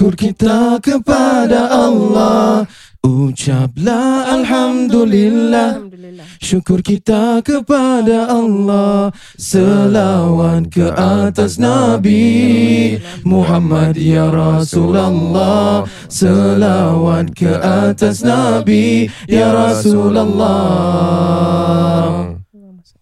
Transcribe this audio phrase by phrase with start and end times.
[0.00, 2.64] Syukur kita kepada Allah.
[3.04, 5.76] Ucaplah Alhamdulillah.
[5.76, 6.24] Alhamdulillah.
[6.40, 9.12] Syukur kita kepada Allah.
[9.36, 12.96] Selawat ke atas Nabi
[13.28, 15.84] Muhammad ya Rasulullah.
[16.08, 20.48] Selawat ke atas Nabi ya Rasulullah.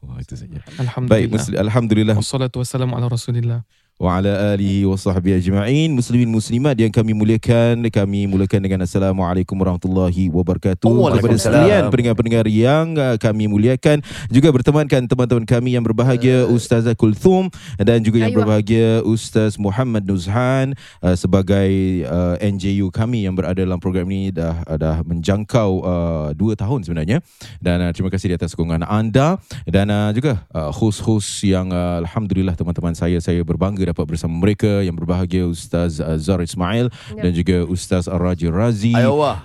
[0.02, 0.66] Wah itu saja.
[0.66, 1.30] Baik, Alhamdulillah.
[1.30, 2.19] muslim, Alhamdulillah.
[2.19, 3.62] Wassalatu wassalamu ala Rasulillah.
[3.98, 5.90] Wa ala alihi wa sahbihi ajma'in.
[5.90, 10.86] Muslimin muslimat yang kami muliakan kami mulakan dengan assalamualaikum warahmatullahi wabarakatuh.
[11.18, 13.98] Kepada sekalian pendengar-pendengar yang uh, kami muliakan
[14.30, 18.38] juga bertemankan teman-teman kami yang berbahagia Ustazah Kulthum dan juga yang Ayuh.
[18.38, 24.62] berbahagia Ustaz Muhammad Nuzhan uh, sebagai uh, NJU kami yang berada dalam program ini dah
[24.78, 27.18] dah menjangkau uh, dua tahun sebenarnya.
[27.58, 29.42] Dan uh, terima kasih di atas sokongan anda.
[29.66, 34.81] Dan uh, juga uh, host-host yang uh, alhamdulillah teman-teman saya saya berbangga dapat bersama mereka
[34.81, 37.25] yang berbahagia Ustaz uh, Zar Ismail Ya.
[37.25, 39.39] dan juga Ustaz Ar-Raji Razi uh,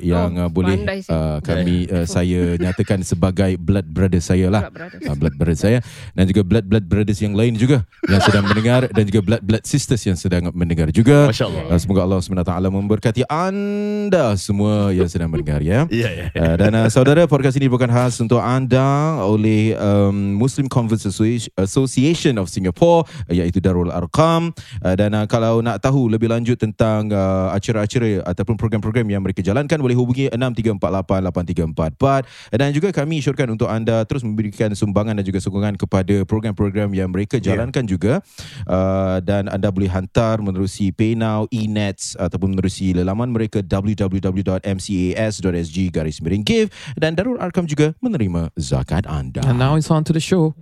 [0.00, 0.76] yang uh, Oh, boleh
[1.08, 4.68] uh, kami uh, saya nyatakan sebagai blood brother saya lah.
[4.68, 5.78] Blood uh, blood brother saya.
[6.12, 9.64] Dan juga blood blood brothers yang lain juga yang sedang mendengar dan juga blood blood
[9.64, 11.32] sisters yang sedang mendengar juga.
[11.32, 11.72] Allah.
[11.72, 15.86] Uh, semoga Allah SWT memberkati anda semua yang sedang mendengar ya.
[15.94, 16.26] Ya, ya.
[16.34, 18.82] Uh, dan uh, saudara podcast ini bukan khas untuk anda
[19.22, 24.54] oleh um, Muslim Conference Associ- Association of Singapore uh, iaitu Darul Arqam
[24.84, 29.42] uh, dan uh, kalau nak tahu lebih lanjut tentang uh, acara-acara ataupun program-program yang mereka
[29.42, 35.40] jalankan boleh hubungi 63488344 dan juga kami syorkan untuk anda terus memberikan sumbangan dan juga
[35.42, 38.20] sokongan kepada program-program yang mereka jalankan juga.
[38.68, 46.44] Uh, dan anda boleh hantar menerusi PayNow, eNets ataupun menerusi lelaman mereka www.mcas.sg garis miring
[46.44, 46.68] give.
[46.94, 49.40] Dan Darul Arkam juga menerima zakat anda.
[49.46, 50.54] And now it's on to the show.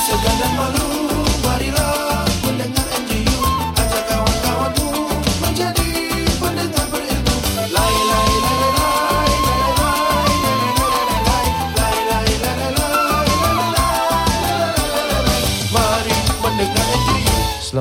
[0.00, 0.99] seu gado é maluco.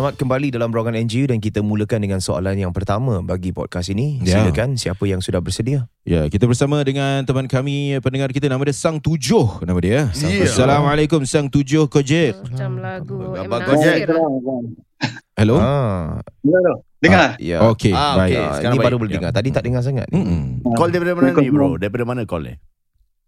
[0.09, 4.17] Selamat kembali dalam ruangan NGU dan kita mulakan dengan soalan yang pertama bagi podcast ini.
[4.25, 4.41] Ya.
[4.41, 5.85] Silakan siapa yang sudah bersedia?
[6.01, 10.09] Ya, kita bersama dengan teman kami pendengar kita nama dia Sang Tujuh nama dia.
[10.17, 10.49] Sang Ya.
[10.49, 12.41] Assalamualaikum Sang Tujuh Kojek.
[12.41, 13.61] Macam lagu Abang.
[13.61, 14.09] Nasir.
[15.37, 15.61] Hello.
[15.61, 16.25] Ah,
[16.97, 17.37] Dengar?
[17.37, 17.61] ya.
[17.69, 18.33] Okey, Ah, baik.
[18.33, 18.45] okey.
[18.57, 18.87] Sekarang Ini baik.
[18.89, 19.17] baru boleh Ya.
[19.21, 19.31] dengar.
[19.37, 20.07] Tadi tak dengar sangat.
[20.09, 20.41] Mm-mm.
[20.73, 21.77] Call daripada mana ni bro?
[21.77, 22.53] Daripada mana call ni?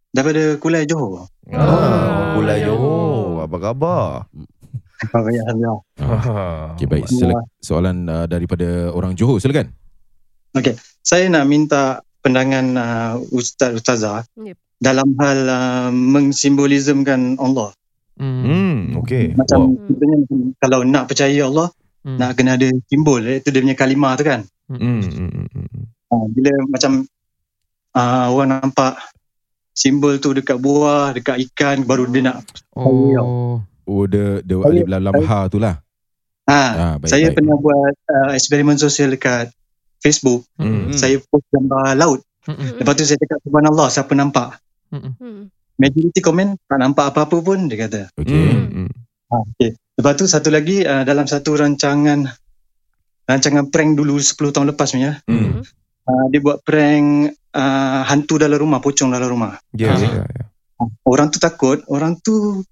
[0.09, 1.29] Daripada Kulai Johor.
[1.53, 3.45] Ah, Kulai Johor.
[3.45, 4.25] Apa khabar?
[5.01, 5.81] Apa Alhamdulillah.
[6.75, 7.05] Okey, baik.
[7.07, 9.71] Sila, soalan uh, daripada orang Johor, silakan.
[11.01, 14.57] Saya nak minta pandangan uh, Ustaz Ustazah Yep.
[14.77, 17.73] dalam hal uh, mengsimbolismkan Allah.
[18.19, 18.41] Hmm.
[18.45, 19.33] Hmm, okey.
[19.33, 19.87] Macam Wow.
[19.89, 20.17] contohnya
[20.61, 21.69] kalau nak percaya Allah,
[22.01, 22.17] Hmm.
[22.17, 24.41] nak kena ada simbol iaitu dia punya kalimah tu kan.
[24.73, 25.05] Hmm.
[26.09, 27.05] Uh, bila macam
[27.93, 28.97] uh, orang nampak
[29.71, 32.41] simbol tu dekat buah, dekat ikan baru dia nak
[32.73, 33.61] Oh.
[33.85, 35.77] Oh, the, the alif lam lam ha tu lah.
[36.51, 37.35] Ha, Ah, baik, saya baik.
[37.39, 39.49] pernah buat uh, eksperimen sosial dekat
[39.97, 40.43] Facebook.
[40.55, 40.91] Hmm.
[40.91, 42.19] Saya post gambar laut.
[42.43, 42.77] Mm-mm.
[42.77, 44.59] Lepas tu saya cakap subhanallah siapa nampak.
[44.89, 45.13] Mm-mm.
[45.15, 45.41] Hmm.
[45.77, 48.01] Majority komen tak nampak apa-apa pun dia kata.
[48.15, 48.33] Okey.
[48.33, 48.89] Hmm, hmm.
[49.29, 49.69] Ha, okay.
[49.95, 52.27] Lepas tu satu lagi uh, dalam satu rancangan
[53.23, 55.21] rancangan prank dulu 10 tahun lepas punya.
[55.25, 55.61] Hmm.
[56.01, 59.55] Uh, dia buat prank uh, hantu dalam rumah, pocong dalam rumah.
[59.71, 59.97] Ya, Ah.
[59.97, 60.43] ya, ya.
[61.05, 62.65] Orang tu takut, orang tu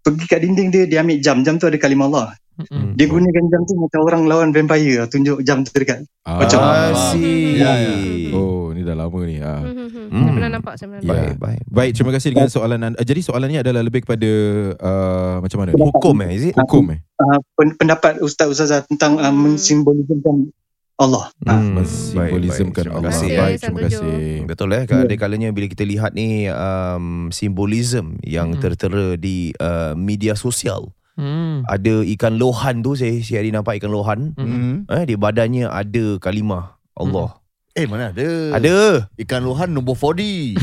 [0.00, 1.44] pergi kat dinding dia, dia ambil jam.
[1.44, 2.26] Jam tu ada kalimah Allah.
[2.52, 2.94] Mm-mm.
[2.94, 5.04] Dia gunakan jam tu macam orang lawan vampire.
[5.06, 6.04] Tunjuk jam tu dekat.
[6.22, 7.56] Ah, Macam- Asyik.
[7.56, 7.92] Ya, ya.
[8.30, 9.40] Oh, ni dah lama ni.
[9.40, 9.58] Ah.
[9.58, 10.06] Hmm, hmm, hmm.
[10.06, 10.20] Hmm.
[10.20, 11.16] Saya pernah nampak, saya pernah nampak.
[11.16, 11.62] Baik, baik.
[11.66, 12.96] Baik, terima kasih dengan soalan anda.
[12.96, 14.30] Uh, jadi soalannya adalah lebih kepada
[14.76, 15.70] uh, macam mana?
[15.72, 16.54] Hukum eh, is it?
[16.54, 16.98] Hukum eh?
[17.16, 19.38] Uh, pen- pendapat Ustaz Ustazah tentang uh, Hmm.
[19.48, 20.52] mensimbolismkan
[20.94, 21.32] Allah.
[21.42, 22.94] Hmm, Mensimbolismkan baik, baik.
[22.94, 23.00] Allah.
[23.00, 23.28] Terima kasih.
[23.34, 24.22] Baik, terima kasih.
[24.44, 28.62] Betul eh Ada kalanya bila kita lihat ni um, Simbolism Yang Mm-mm.
[28.62, 31.60] tertera di uh, Media sosial Hmm.
[31.64, 34.32] Ada ikan lohan tu saya si hari nampak ikan lohan.
[34.34, 34.88] Hmm.
[34.88, 37.36] Eh di badannya ada kalimah Allah.
[37.72, 38.28] Eh mana ada?
[38.52, 39.08] Ada.
[39.16, 40.22] Ikan lohan nombor 4D.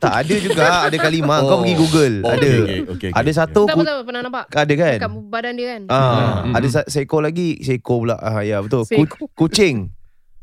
[0.00, 1.44] Tak ada juga ada kalimah.
[1.44, 1.60] Kau Oh.
[1.60, 2.14] pergi Google.
[2.24, 2.40] Oh, ada.
[2.40, 3.36] okay, okay, okay, ada okay.
[3.36, 4.44] satu Tak ku- betul pernah nampak.
[4.48, 4.96] ada kan?
[4.96, 5.82] Kat badan dia kan.
[5.86, 6.00] Ah,
[6.40, 6.56] Hmm.
[6.56, 8.16] ada sa- seekor lagi, seekor pula.
[8.16, 8.88] Ah ya betul.
[8.88, 9.92] Ku- kucing.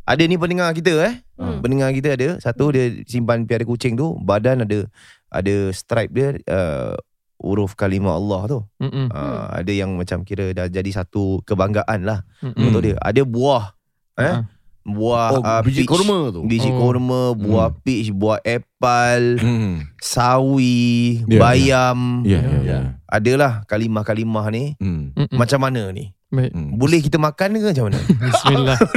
[0.06, 1.26] Ada ni pendengar kita eh.
[1.36, 1.58] Hmm.
[1.60, 2.38] Pendengar kita ada.
[2.38, 4.86] Satu dia simpan piara kucing tu, badan ada
[5.28, 6.94] ada stripe dia uh,
[7.38, 8.60] huruf kalimah Allah tu.
[8.80, 9.08] Mm-mm.
[9.08, 12.58] Uh, ada yang macam kira dah jadi satu kebanggaan lah Mm-mm.
[12.64, 12.98] untuk dia.
[12.98, 13.74] Ada buah.
[14.16, 14.26] Eh?
[14.28, 14.42] Ah.
[14.84, 16.42] Buah Oh, ah, biji peach, kurma tu.
[16.44, 16.80] Biji Oh.
[16.80, 19.84] kurma, buah peach, buah apple, Hmm.
[20.00, 21.40] sawi, Ya, ya.
[21.40, 22.00] bayam.
[22.24, 22.80] Ya, ya, ya.
[23.06, 24.74] Adalah kalimah-kalimah ni.
[24.78, 25.12] Hmm.
[25.12, 25.36] Mm-mm.
[25.36, 26.16] Macam mana ni?
[26.28, 26.52] Baik.
[26.52, 26.72] Hmm.
[26.74, 28.00] Boleh kita makan ke macam mana?
[28.24, 28.80] Bismillah.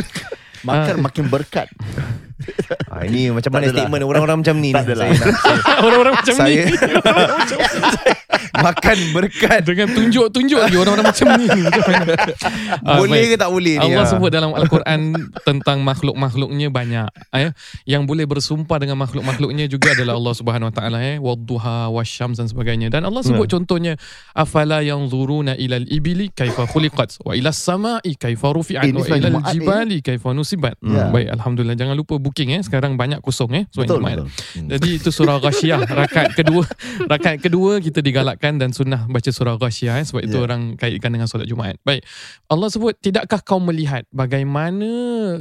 [0.60, 1.72] Makan makin berkat.
[2.86, 3.80] ha, ini macam mana Tak adalah.
[3.80, 4.70] statement orang-orang macam ni?
[4.70, 4.86] Tak ni?
[4.86, 5.06] adalah.
[5.08, 6.38] Saya nak- Orang-orang macam ni.
[6.38, 6.62] saya
[8.66, 9.62] makan berkat.
[9.62, 11.46] Dengan tunjuk-tunjuk lagi orang-orang macam ni.
[12.80, 13.34] Ah, boleh baik.
[13.34, 13.84] ke tak boleh ni?
[13.92, 14.08] Allah ah?
[14.08, 15.00] sebut dalam Al-Quran
[15.44, 17.06] tentang makhluk-makhluknya banyak.
[17.34, 17.50] Eh?
[17.84, 20.98] Yang boleh bersumpah dengan makhluk-makhluknya juga adalah Allah Subhanahu Wa Taala.
[21.04, 21.16] Eh?
[21.20, 22.88] Wadduha, wasyams dan sebagainya.
[22.88, 23.94] Dan Allah sebut contohnya,
[24.32, 29.06] afala yang zuruna ilal ibili kaifa khuliqat wa ila samai kaifa rufi'at Eh, ni wa
[29.12, 29.42] ilal ni.
[29.52, 30.74] jibali kaifa nusibat.
[30.80, 31.12] Ya.
[31.12, 31.76] Baik, Alhamdulillah.
[31.76, 32.60] Jangan lupa booking eh.
[32.64, 33.64] Sekarang banyak kosong eh.
[33.70, 34.26] So Betul, betul.
[34.56, 36.64] Jadi itu surah Ghasyiyah rakaat kedua.
[37.06, 40.46] Rakaat kedua kita digalakkan dan sunnah baca surah Ghasyiyah eh, sebab itu Ya.
[40.48, 41.76] orang kaitkan dengan solat Jumaat.
[41.84, 42.02] Baik.
[42.48, 44.88] Allah sebut tidakkah kau melihat bagaimana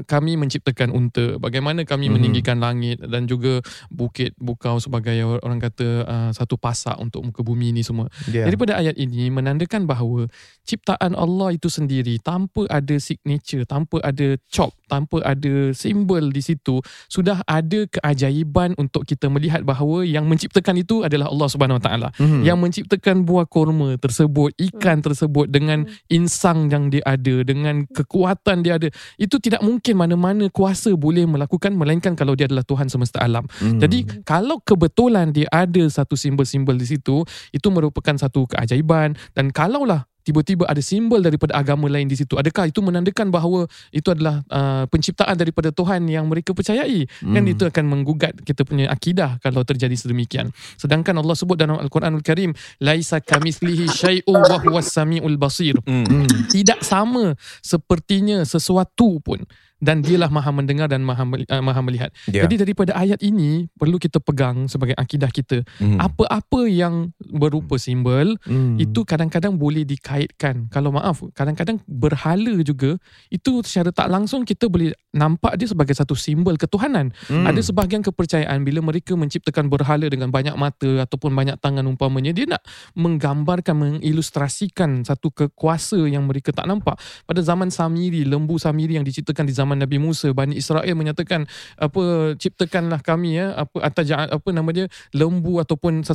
[0.03, 2.13] kami menciptakan unta, bagaimana kami Mhm.
[2.19, 7.71] meninggikan langit dan juga bukit bukau sebagai orang kata uh, satu pasak untuk muka bumi
[7.71, 8.11] ini semua.
[8.27, 8.43] Ya.
[8.43, 10.27] Daripada ayat ini menandakan bahawa
[10.65, 16.81] ciptaan Allah itu sendiri tanpa ada signature, tanpa ada chop, tanpa ada simbol di situ,
[17.07, 22.09] sudah ada keajaiban untuk kita melihat bahawa yang menciptakan itu adalah Allah Subhanahu Wa Taala.
[22.17, 22.41] Hmm.
[22.41, 28.81] Yang menciptakan buah kurma tersebut, ikan tersebut dengan insang yang dia ada, dengan kekuatan dia
[28.81, 28.89] ada,
[29.21, 33.45] itu tidak mungkin mana-mana kuasa boleh melakukan melainkan kalau dia adalah Tuhan semesta alam.
[33.61, 33.77] Hmm.
[33.77, 37.21] Jadi kalau kebetulan dia ada satu simbol-simbol di situ,
[37.53, 39.13] itu merupakan satu keajaiban.
[39.37, 44.13] Dan kalaulah tiba-tiba ada simbol daripada agama lain di situ, adakah itu menandakan bahawa itu
[44.13, 47.09] adalah uh, penciptaan daripada Tuhan yang mereka percayai?
[47.09, 47.49] Kan Hmm.
[47.49, 50.53] itu akan menggugat kita punya akidah kalau terjadi sedemikian.
[50.77, 55.73] Sedangkan Allah sebut dalam Al-Quranul Karim, laisa kamitslihi syai'un wa huwas samiul basir.
[55.89, 56.29] Hmm.
[56.53, 57.33] Tidak sama
[57.65, 59.41] sepertinya sesuatu pun
[59.79, 62.11] dan dialah maha mendengar dan maha, uh, maha melihat.
[62.27, 62.43] Ya.
[62.43, 65.63] Jadi daripada ayat ini perlu kita pegang sebagai akidah kita.
[65.79, 65.99] Hmm.
[65.99, 68.75] Apa-apa yang berupa simbol Hmm.
[68.75, 70.67] itu kadang-kadang boleh dikaitkan.
[70.71, 72.99] Kalau maaf, kadang-kadang berhala juga
[73.31, 77.15] itu secara tak langsung kita boleh nampak dia sebagai satu simbol ketuhanan.
[77.31, 77.47] Hmm.
[77.47, 82.45] Ada sebahagian kepercayaan bila mereka menciptakan berhala dengan banyak mata ataupun banyak tangan umpamanya dia
[82.49, 82.61] nak
[82.97, 86.97] menggambarkan mengilustrasikan satu kekuasa yang mereka tak nampak.
[87.23, 92.33] Pada zaman Samiri, lembu Samiri yang diciptakan di zaman Nabi Musa, Bani Israel menyatakan apa
[92.37, 96.05] ciptakanlah kami ya apa atas apa nama dia lembu ataupun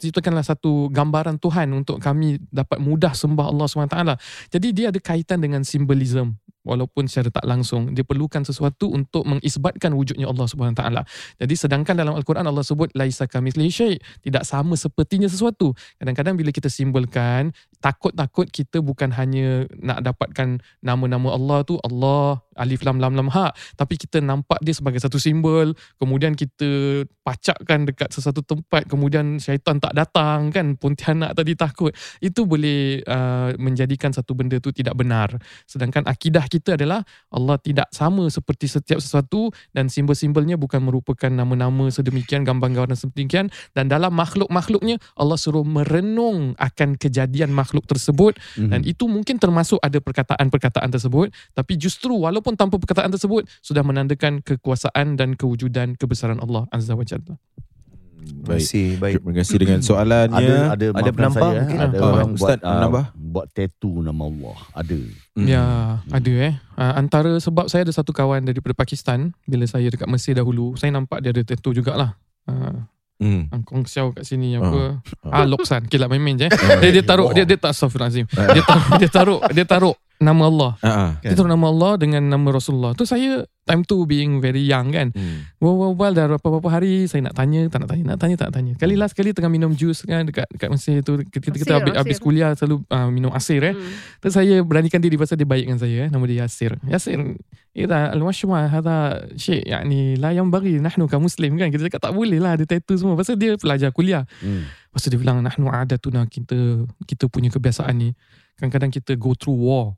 [0.00, 3.98] ciptakanlah satu gambaran Tuhan untuk kami dapat mudah sembah Allah SWT.
[4.54, 9.94] Jadi dia ada kaitan dengan simbolism walaupun secara tak langsung dia perlukan sesuatu untuk mengisbatkan
[9.94, 11.06] wujudnya Allah Subhanahu Taala.
[11.38, 15.70] Jadi sedangkan dalam Al-Quran Allah sebut laisa kamitslihi syai' tidak sama sepertinya sesuatu.
[16.02, 22.82] Kadang-kadang bila kita simbolkan takut-takut kita bukan hanya nak dapatkan nama-nama Allah tu Allah alif
[22.82, 23.52] lam lam lam ha.
[23.76, 25.76] Tapi kita nampak dia sebagai satu simbol.
[26.00, 30.74] Kemudian kita pacakkan dekat sesuatu tempat kemudian syaitan tak datang kan.
[30.74, 31.92] Pontianak tadi takut.
[32.18, 35.36] Itu boleh uh, menjadikan satu benda tu tidak benar.
[35.68, 41.92] Sedangkan akidah kita adalah Allah tidak sama seperti setiap sesuatu dan simbol-simbolnya bukan merupakan nama-nama
[41.92, 43.52] sedemikian gambar-gambar sedemikian.
[43.76, 48.70] Dan dalam makhluk-makhluknya Allah suruh merenung akan kejadian makhluk tersebut Mhm.
[48.70, 54.40] dan itu mungkin termasuk ada perkataan-perkataan tersebut tapi justru walaupun tanpa perkataan tersebut sudah menandakan
[54.40, 57.36] kekuasaan dan kewujudan kebesaran Allah Azza wa Jalla.
[58.16, 58.58] Terima Baik.
[58.58, 58.86] kasih.
[58.98, 59.14] Baik.
[59.22, 60.34] Terima kasih dengan soalannya.
[60.34, 61.78] Ada ada, Ada penambah saya, mungkin?
[61.78, 63.04] Ada orang Ustaz, buat menambah?
[63.14, 64.56] buat tattoo nama Allah.
[64.74, 64.98] Ada.
[65.36, 65.46] Hmm.
[65.46, 65.64] Ya,
[66.10, 66.54] ada eh.
[66.74, 70.90] Uh, antara sebab saya ada satu kawan daripada Pakistan bila saya dekat Mesir dahulu, saya
[70.90, 72.18] nampak dia ada tattoo jugalah.
[72.50, 72.82] Uh,
[73.16, 73.48] Hmm.
[73.48, 74.60] Angkong Xiao kat sini Ah.
[74.60, 74.80] apa?
[75.24, 75.40] Ah.
[75.40, 75.88] Ah, Loksan.
[75.88, 76.46] Kilat main-main je.
[76.46, 76.52] eh.
[76.52, 78.28] Dia, dia taruh dia dia tak astagfirullahalazim.
[78.28, 80.72] Dia taruh dia taruh dia taruh nama Allah.
[80.80, 81.10] Ah, ah.
[81.20, 81.32] Kan?
[81.32, 82.96] Kita taruh nama Allah dengan nama Rasulullah.
[82.96, 85.10] Tu saya time tu being very young kan.
[85.12, 85.44] Hmm.
[85.58, 88.72] Wal-wal dah beberapa hari saya nak tanya, tak nak tanya, nak tanya, tak nak tanya.
[88.78, 91.92] Kali last kali tengah minum jus kan dekat dekat Mesir tu kita kita Asir, habis,
[91.92, 92.00] asir.
[92.00, 93.74] habis kuliah selalu uh, minum asir eh.
[93.74, 93.92] Hmm.
[94.22, 96.08] Terus saya beranikan diri pasal dia baik dengan saya eh.
[96.08, 96.72] Nama dia Yasir.
[96.86, 97.18] Yasir
[97.76, 102.16] Ida al-washma hadha syek yani la yang bagi nahnu ka muslim kan kita cakap tak
[102.16, 104.64] boleh lah ada tattoo semua pasal dia pelajar kuliah Hmm.
[104.96, 108.16] Tu dia bilang nahnu adatuna kita kita punya kebiasaan ni
[108.56, 109.92] kadang-kadang kita go through war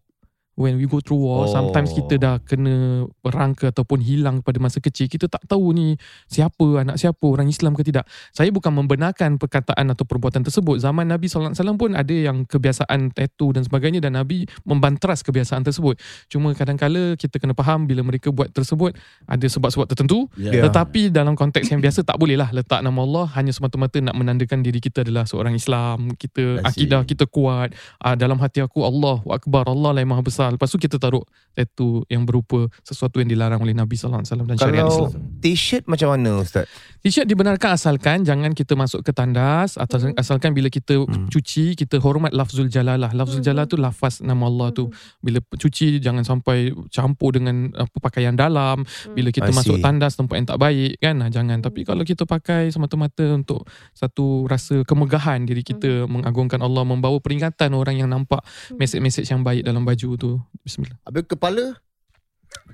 [0.59, 1.47] when we go through war Oh.
[1.47, 5.95] sometimes kita dah kena perang ke ataupun hilang pada masa kecil kita tak tahu ni
[6.27, 11.07] siapa anak siapa orang Islam ke tidak saya bukan membenarkan perkataan atau perbuatan tersebut zaman
[11.07, 15.95] Nabi SAW pun ada yang kebiasaan tattoo dan sebagainya dan Nabi membantras kebiasaan tersebut
[16.27, 20.67] cuma kadang-kala kita kena faham bila mereka buat tersebut ada sebab-sebab tertentu Ya.
[20.67, 24.65] tetapi dalam konteks yang biasa tak boleh lah letak nama Allah hanya semata-mata nak menandakan
[24.65, 26.17] diri kita adalah seorang Islam.
[26.17, 27.77] Kita akidah kita kuat.
[28.00, 30.48] Uh, dalam hati aku Allah Akbar, Allah lah yang maha besar.
[30.50, 34.85] Lepas tu kita taruh tattoo yang berupa sesuatu yang dilarang oleh Nabi SAW dan syariat
[34.85, 35.23] Kalau Islam.
[35.38, 36.67] t-shirt macam mana Ustaz?
[36.99, 40.14] T-shirt dibenarkan asalkan jangan kita masuk ke tandas atau Hmm.
[40.14, 41.26] asalkan bila kita Hmm.
[41.26, 43.11] cuci kita hormat lafzul jalalah.
[43.11, 43.47] Lafzul Hmm.
[43.47, 44.88] jalalah tu lafaz nama Allah tu.
[45.19, 48.83] Bila cuci jangan sampai campur dengan apa pakaian dalam.
[49.11, 51.59] Bila kita masuk tandas tempat yang tak baik kan ah, jangan.
[51.59, 57.73] Tapi kalau kita pakai semata-mata untuk satu rasa kemegahan diri kita mengagungkan Allah membawa peringatan
[57.73, 58.40] orang yang nampak
[58.73, 60.38] mesej-mesej yang baik dalam baju tu.
[60.62, 60.99] Bismillah.
[61.04, 61.64] Habis kepala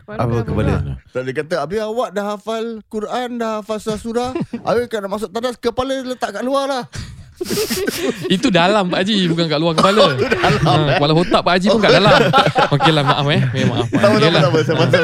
[0.06, 1.00] Apa kepala?
[1.10, 4.30] Tak dia kata Habis awak dah hafal Quran Dah hafal surah-surah
[4.66, 6.84] Habis kan nak masuk tandas Kepala letak kat luar lah
[8.26, 10.14] Itu dalam Pak Haji bukan kat luar kepala.
[10.14, 12.12] ha, kepala otak Pak Haji pun kat dalam.
[12.70, 13.40] Okeylah maaf eh.
[13.52, 13.86] Eh, maaf.
[13.86, 14.40] Tak apa tak apa, Okeylah.
[14.40, 15.02] tak apa Saya pasal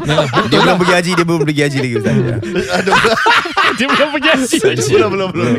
[0.00, 0.62] Yalah, Dia lah.
[0.62, 2.14] belum pergi haji Dia belum pergi haji lagi Ustaz
[3.78, 4.56] Dia belum pergi haji.
[4.90, 5.50] Belum belum belum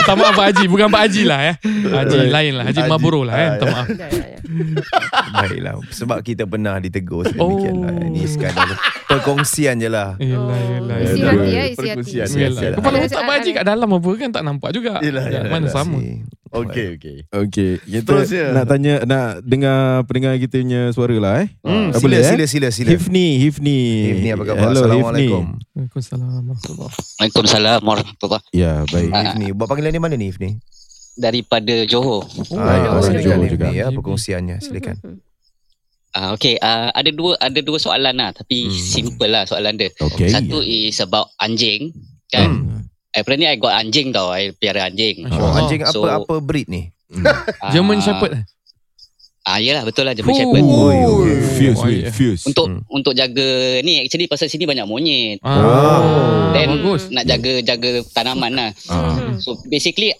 [0.00, 2.80] Tak maaf Pak Haji Bukan Pak Haji lah eh Haji lain lah Haji.
[2.86, 4.38] Maburo lah eh Ah, Tak maaf Ya, ya, ya.
[5.32, 8.02] Baiklah Sebab kita pernah ditegur Sedemikian lah Oh.
[8.04, 8.68] Ini sekadar
[9.06, 11.32] Perkongsian je lah Yelah yelah Isi yelah.
[11.32, 11.62] hati ya,
[12.24, 12.74] isi hati.
[12.74, 15.66] Kepala otak Pak Haji kat dalam apa kan Tak nampak juga Yelah, Ya, yelah, Mana
[15.66, 15.74] yelah.
[15.74, 15.98] sama
[16.46, 18.54] Okey okey Okey, kita Terusnya.
[18.54, 21.48] nak tanya nak dengar pendengar kita punya suara lah eh.
[21.60, 22.30] Hmm, Tak sila, boleh, eh?
[22.30, 22.88] sila, sila, sila.
[22.88, 23.78] Hifni, Hifni.
[24.08, 24.62] Hifni apa khabar?
[24.64, 25.42] Hello, Assalamualaikum.
[25.52, 25.74] Hifni.
[25.76, 26.22] Waalaikumsalam
[27.20, 27.80] Waalaikumsalam
[28.54, 29.10] Ya, baik.
[29.10, 29.22] Ah.
[29.26, 29.46] Hifni.
[29.52, 30.56] Buat panggilan ni mana ni Hifni?
[31.16, 32.24] daripada Johor.
[32.24, 33.68] Oh, Ah, Johor juga.
[33.68, 33.96] Hifni ya Hifni.
[33.96, 34.96] perkongsiannya silakan.
[34.98, 35.18] Hmm,
[36.12, 38.72] Ah okey, ah ada dua ada dua soalan lah tapi Hmm.
[38.72, 39.92] simple lah soalan dia.
[39.98, 40.32] Okey.
[40.32, 41.92] Satu is about anjing
[42.26, 42.48] kan.
[42.56, 42.80] Hmm.
[43.16, 45.24] Apparently I got anjing tau, I piara anjing.
[45.26, 46.92] Oh, anjing apa So- apa breed ni?
[47.56, 48.44] Ah, German Shepherd eh?
[49.42, 50.36] Ah yalah betul lah German Oh.
[50.36, 50.62] Shepherd.
[50.62, 51.30] Oi, oi.
[51.54, 52.10] Fierce, Oh, weh, yeah.
[52.10, 52.44] fierce.
[52.44, 52.82] Untuk Hmm.
[52.90, 53.46] untuk jaga
[53.80, 55.38] ni actually pasal sini banyak monyet.
[55.40, 57.08] Ah, Then bagus.
[57.08, 58.70] nak jaga jaga tanaman lah.
[58.86, 59.14] Ah.
[59.14, 59.38] hmm.
[59.38, 60.10] So basically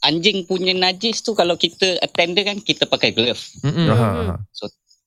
[0.00, 3.42] anjing punya najis tu kalau kita attend dia kan kita pakai glove.
[3.66, 4.34] Aha, aha.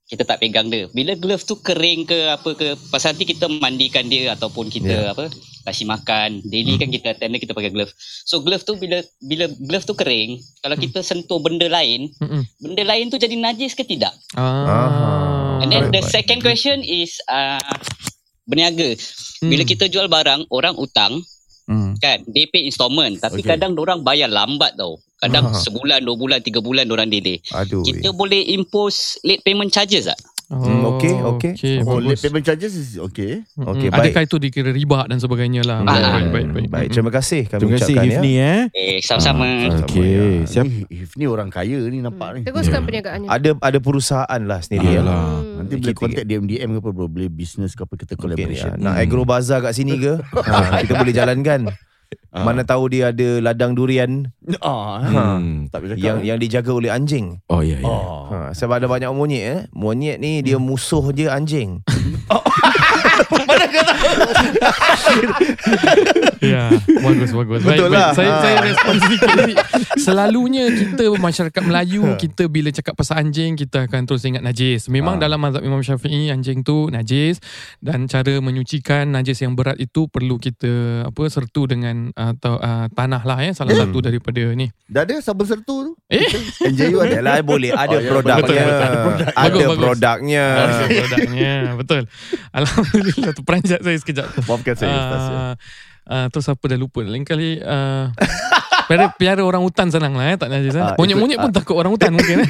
[0.09, 0.89] Kita tak pegang dia.
[0.89, 5.13] Bila glove tu kering ke apa ke, pasal nanti kita mandikan dia ataupun kita Ya.
[5.13, 5.29] apa
[5.61, 6.41] kasih makan.
[6.41, 7.93] Daily kan kita attend dia kita pakai glove.
[8.25, 12.41] So glove tu bila bila glove tu kering, kalau kita sentuh benda lain, Mm-mm.
[12.57, 14.17] benda lain tu jadi najis ke tidak?
[14.33, 15.61] Ah.
[15.61, 17.61] And then the second question is uh,
[18.43, 18.97] berniaga.
[19.39, 19.69] Bila Hmm.
[19.69, 21.21] kita jual barang, orang utang
[21.69, 21.93] Hmm.
[22.01, 23.21] kan, they pay installment.
[23.21, 23.53] Tapi Okay.
[23.53, 24.97] kadang orang bayar lambat tau.
[25.19, 25.53] Kadang Ah.
[25.53, 27.43] sebulan, dua bulan, tiga bulan orang delay.
[27.51, 27.83] Aduh.
[27.83, 30.15] Kita boleh impose late payment charges tak?
[30.49, 31.51] Hmm, okey, okey.
[31.53, 32.09] Okay, Oh bagus.
[32.09, 33.69] late payment charges is okay Mm-mm.
[33.69, 34.01] Okey, baik.
[34.09, 35.83] Adakah itu dikira riba dan sebagainya lah.
[35.83, 36.17] Ah.
[36.17, 36.67] Baik, baik, baik.
[36.67, 38.13] Baik, terima kasih kami Terima kasih ucapkan ya.
[38.15, 38.61] Hifni eh.
[38.71, 39.45] Eh, sama-sama.
[39.45, 40.65] Ah, Okey, siap.
[40.65, 42.85] Ni If ni orang kaya ni nampak ni Teruskan Ya.
[42.87, 43.29] perniagaannya.
[43.29, 44.93] Ada ada perusahaan lah sendiri ya.
[44.97, 45.21] Iyalah.
[45.21, 45.55] Hmm.
[45.59, 48.17] Nanti boleh contact DMDM ke apa bro Boleh business ke apa Kita ya.
[48.17, 50.17] collaboration Nak agro bazaar kat sini ke?
[50.17, 51.69] ha, kita boleh jalankan.
[52.29, 52.41] Ah.
[52.41, 54.29] Mana tahu dia ada ladang durian
[54.61, 55.65] Ah, Hmm.
[55.69, 57.41] Tak boleh cakap yang yang dijaga oleh anjing.
[57.49, 57.85] Oh ya ya.
[57.85, 58.29] Oh.
[58.29, 59.59] Ha, sebab ada banyak monyet eh.
[59.73, 61.81] Monyet ni dia musuh je anjing.
[66.39, 67.61] Ya, bagus bagus.
[67.61, 67.99] Baik, Betul baik.
[67.99, 68.09] lah.
[68.11, 68.39] Saya Ah.
[68.39, 69.29] saya respon sedikit.
[69.97, 74.87] Selalunya kita masyarakat Melayu kita bila cakap pasal anjing kita akan terus ingat najis.
[74.87, 75.21] Memang Ah.
[75.21, 77.43] dalam mazhab Imam Syafi'i anjing tu najis
[77.79, 80.69] dan cara menyucikan najis yang berat itu perlu kita
[81.05, 84.71] apa sertu dengan atau uh, tanah lah ya salah satu daripada ni.
[84.85, 86.25] Dah ada sabun sertu tu Eh,
[86.65, 88.35] NJU ada Adalah boleh ada Oh, ya, produknya.
[88.39, 88.79] betul, betul.
[88.79, 89.27] Ada produk.
[89.29, 89.77] Ada Bagus, bagus.
[89.79, 90.45] produknya.
[90.47, 92.01] ah, produknya betul.
[92.51, 94.27] Alhamdulillah terperanjat saya sekejap.
[94.43, 95.31] Maafkan saya Ustaz ya.
[95.31, 95.53] Uh,
[96.07, 98.09] uh, terus apa dah lupa Lain kali uh,
[98.85, 100.81] piara, piara orang hutan senang lah eh, Tak najis eh.
[100.81, 102.49] Ah, Monyet-monyet pun takut orang hutan mungkin eh.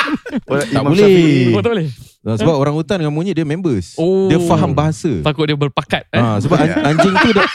[0.50, 1.50] Tak Imam boleh.
[1.50, 1.88] Oh tak boleh
[2.20, 3.96] Nah, sebab orang hutan dengan monyet dia members.
[3.96, 4.28] Oh.
[4.28, 5.08] Dia faham bahasa.
[5.24, 6.20] Takut dia berpakat eh.
[6.20, 7.48] Ha, sebab an- anjing tu dah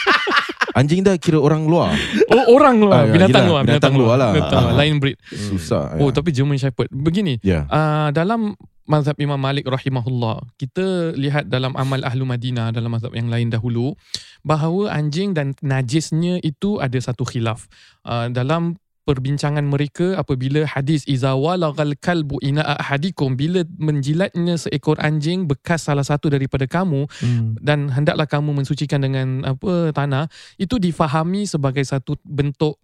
[0.74, 1.94] Anjing dah kira orang luar.
[2.28, 4.30] Oh orang luar, Ah, ya, binatang yelah, luar, binatang luar lah.
[4.34, 4.76] Binatang luar, Ah.
[4.76, 5.16] lain breed.
[5.24, 5.96] Susah.
[5.96, 6.12] Oh ya.
[6.12, 6.92] tapi German Shepherd.
[6.92, 7.64] Begini, Ya.
[7.64, 8.52] uh, dalam
[8.86, 13.98] mazhab Imam Malik rahimahullah, kita lihat dalam amal Ahlu Madinah dalam mazhab yang lain dahulu
[14.46, 17.66] bahawa anjing dan najisnya itu ada satu khilaf.
[18.06, 25.46] Uh, dalam perbincangan mereka apabila hadis iza walagal kalbu ina ahadikum bila menjilatnya seekor anjing
[25.46, 27.54] bekas salah satu daripada kamu Hmm.
[27.62, 30.26] dan hendaklah kamu mensucikan dengan apa tanah
[30.58, 32.82] itu difahami sebagai satu bentuk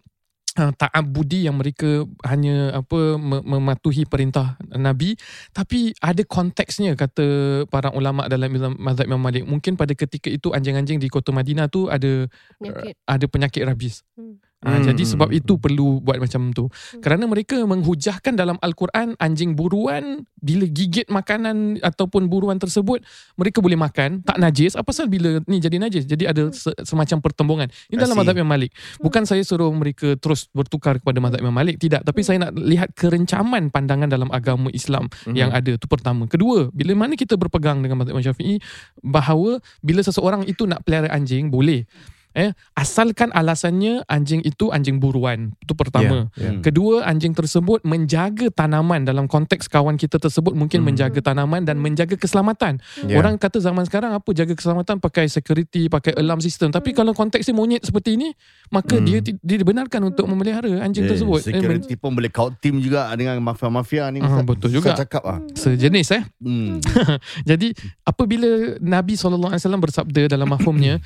[0.59, 5.15] uh, ta'abudi yang mereka hanya apa me- mematuhi perintah Nabi
[5.55, 7.25] tapi ada konteksnya kata
[7.71, 11.87] para ulama dalam mazhab Imam Malik mungkin pada ketika itu anjing-anjing di kota Madinah tu
[11.87, 12.27] ada
[12.59, 12.95] Penyakit.
[13.07, 13.95] ada penyakit rabis.
[14.19, 14.42] Hmm.
[14.63, 16.71] Ha, Hmm, jadi hmm, sebab hmm, itu perlu buat macam tu.
[16.71, 17.03] Hmm.
[17.03, 23.03] Kerana mereka menghujahkan dalam Al-Quran anjing buruan bila gigit makanan ataupun buruan tersebut
[23.35, 26.05] mereka boleh makan tak najis apa pasal bila ni jadi najis.
[26.05, 27.67] Jadi ada se- semacam pertembungan.
[27.89, 28.69] Ini dalam mazhab Imam Malik.
[29.01, 32.93] Bukan saya suruh mereka terus bertukar kepada mazhab Imam Malik tidak, tapi saya nak lihat
[32.93, 35.33] kerencaman pandangan dalam agama Islam Mhm.
[35.33, 36.29] yang ada tu pertama.
[36.29, 38.61] Kedua, bila mana kita berpegang dengan mazhab Imam Syafi'i
[39.01, 41.89] bahawa bila seseorang itu nak pelihara anjing boleh
[42.33, 46.59] eh asalkan alasannya anjing itu anjing buruan itu pertama Ya, ya.
[46.59, 50.89] kedua anjing tersebut menjaga tanaman dalam konteks kawan kita tersebut mungkin Hmm.
[50.89, 53.15] menjaga tanaman dan menjaga keselamatan Ya.
[53.15, 57.51] orang kata zaman sekarang apa jaga keselamatan pakai security pakai alarm system tapi kalau konteksnya
[57.51, 58.33] monyet seperti ini
[58.67, 59.05] maka Hmm.
[59.05, 62.77] dia dia dibenarkan untuk memelihara anjing Eh, tersebut Eh, men- Security pun boleh count team
[62.77, 64.17] juga dengan mafia-mafia ni.
[64.17, 64.43] Ah, Ustaz.
[64.43, 64.91] betul Ustaz juga.
[64.97, 65.37] cakap ah.
[65.53, 66.81] sejenis eh Hmm.
[67.45, 67.71] Jadi
[68.03, 68.49] apabila
[68.79, 69.47] Nabi SAW
[69.77, 70.97] bersabda dalam mafhumnya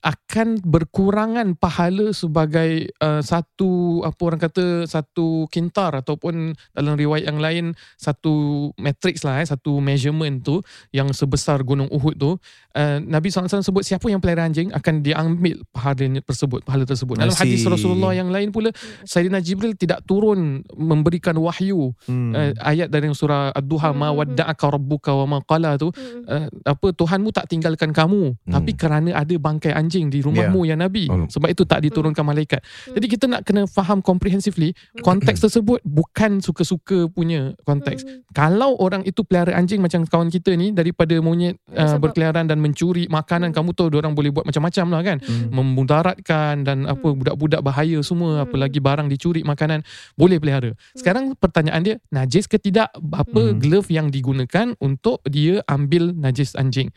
[0.00, 7.40] akan berkurangan pahala sebagai uh, satu apa orang kata satu kintar ataupun dalam riwayat yang
[7.40, 7.64] lain
[7.98, 10.62] satu matrix lah eh, satu measurement tu
[10.92, 15.58] yang sebesar gunung Uhud tu uh, Nabi SAW sebut siapa yang pelihara anjing akan diambil
[15.74, 17.66] pahala tersebut pahala tersebut dalam I hadis.
[17.66, 18.70] Rasulullah yang lain pula
[19.02, 22.30] Sayyidina Jibril tidak turun memberikan wahyu Hmm.
[22.32, 24.20] uh, ayat dari surah Ad-Duha ma Hmm.
[24.22, 26.24] wadda'aka rabbuka wa ma qala tu Hmm.
[26.28, 28.52] uh, apa Tuhanmu tak tinggalkan kamu Hmm.
[28.52, 30.76] tapi kerana ada bangkai anjing di rumahmu ya.
[30.76, 31.08] Nabi.
[31.08, 31.24] Oh.
[31.26, 32.60] sebab itu tak diturunkan malaikat.
[32.92, 38.04] Jadi kita nak kena faham comprehensively konteks tersebut bukan suka-suka punya konteks.
[38.04, 38.20] Hmm.
[38.30, 43.08] kalau orang itu pelihara anjing macam kawan kita ni daripada monyet uh, berkeliaran dan mencuri
[43.08, 45.18] makanan kamu tahu orang boleh buat macam-macam lah kan.
[45.24, 45.48] Hmm.
[45.50, 48.44] memudaratkan dan apa budak-budak bahaya semua Hmm.
[48.44, 49.80] apalagi barang dicuri makanan
[50.14, 50.76] boleh pelihara.
[50.92, 52.92] Sekarang pertanyaan dia najis ke tidak?
[52.92, 53.58] Apa Hmm.
[53.58, 56.92] glove yang digunakan untuk dia ambil najis anjing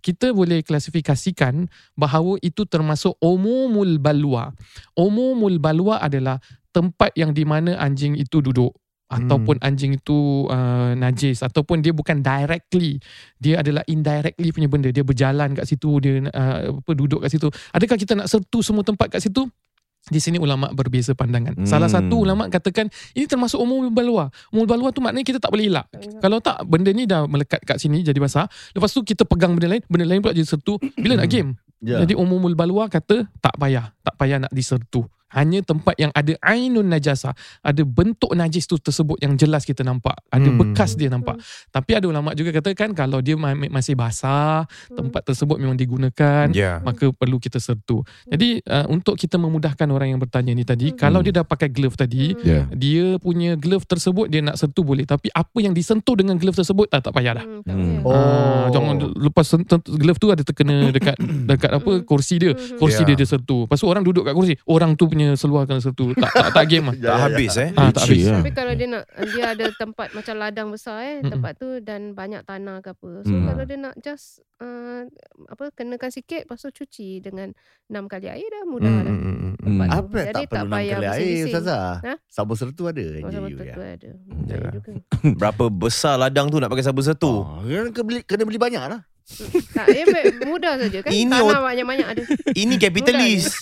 [0.00, 4.52] kita boleh klasifikasikan bahawa itu termasuk umumul balwa.
[4.96, 6.40] Umumul balwa adalah
[6.74, 8.72] tempat yang di mana anjing itu duduk
[9.10, 13.02] ataupun anjing itu uh, najis ataupun dia bukan directly
[13.42, 14.94] dia adalah indirectly punya benda.
[14.94, 17.50] Dia berjalan kat situ dia uh, apa duduk kat situ.
[17.74, 19.50] Adakah kita nak sertu semua tempat kat situ
[20.08, 21.60] di sini ulama berbeza pandangan.
[21.60, 21.68] Hmm.
[21.68, 24.32] Salah satu ulama katakan ini termasuk umum balwa.
[24.48, 25.86] Umum balwa tu maknanya kita tak boleh elak.
[26.24, 28.48] Kalau tak benda ni dah melekat kat sini jadi basah.
[28.72, 30.80] Lepas tu kita pegang benda lain, benda lain pula jadi sertu.
[30.96, 31.60] Bila nak game?
[31.80, 32.00] Ya.
[32.04, 35.04] Jadi umumul balwa kata tak payah, tak payah nak disertu.
[35.30, 40.18] Hanya tempat yang ada ainun najasa, ada bentuk najis tu tersebut yang jelas kita nampak,
[40.26, 40.58] ada Hmm.
[40.60, 41.38] bekas dia nampak.
[41.68, 46.78] Tapi ada ulama juga katakan kalau dia ma- masih basah, tempat tersebut memang digunakan, Ya.
[46.80, 48.02] maka perlu kita sertu.
[48.26, 51.94] Jadi uh, untuk kita memudahkan orang yang bertanya ni tadi, kalau dia dah pakai glove
[51.94, 52.66] tadi, Ya.
[52.70, 56.88] dia punya glove tersebut dia nak sentuh boleh tapi apa yang disentuh dengan glove tersebut
[56.88, 57.44] tak tak payah dah.
[57.44, 58.00] Hmm, Hmm.
[58.02, 58.18] payah.
[58.18, 58.66] Ah, Oh.
[58.70, 61.14] jangan lepas sentuh glove tu ada terkena dekat
[61.50, 62.52] dekat apa kursi dia.
[62.76, 63.06] Kursi Ya.
[63.06, 63.64] dia dia sentuh.
[63.64, 66.12] Lepas tu orang duduk kat kursi, orang tu punya seluar kena sentuh.
[66.12, 66.94] Tak tak, tak game lah.
[66.96, 67.68] Tak habis eh.
[67.72, 68.24] Ah, tak habis.
[68.24, 68.38] lah.
[68.38, 72.42] Tapi kalau dia nak dia ada tempat macam ladang besar eh tempat tu dan banyak
[72.42, 73.10] tanah ke apa.
[73.22, 73.46] So Hmm.
[73.46, 75.04] kalau dia nak just uh,
[75.46, 77.50] apa kenakan sikit lepas tu cuci dengan
[77.86, 79.10] 6 kali air dah mudah Hmm, dah.
[79.10, 79.78] hmm, hmm, Hmm.
[79.78, 79.90] tu.
[79.90, 81.44] Apa Jadi tak perlu enam kali air.
[81.46, 81.84] Ustazah?
[82.00, 82.14] Ha?
[82.26, 83.02] Sabun sertu ada.
[83.18, 83.72] Oh, NGU betul ya.
[83.72, 84.08] tu ada.
[84.46, 84.56] Ya.
[84.56, 84.90] Ada juga.
[85.38, 87.32] Berapa besar ladang tu nak pakai sabun satu?
[87.40, 89.02] Oh, kena beli kena beli banyak lah.
[89.70, 91.08] Tak, eh, be- mudah saja kan.
[91.08, 92.22] Ini Tanah banyak-banyak ada.
[92.56, 93.54] Ini kapitalis.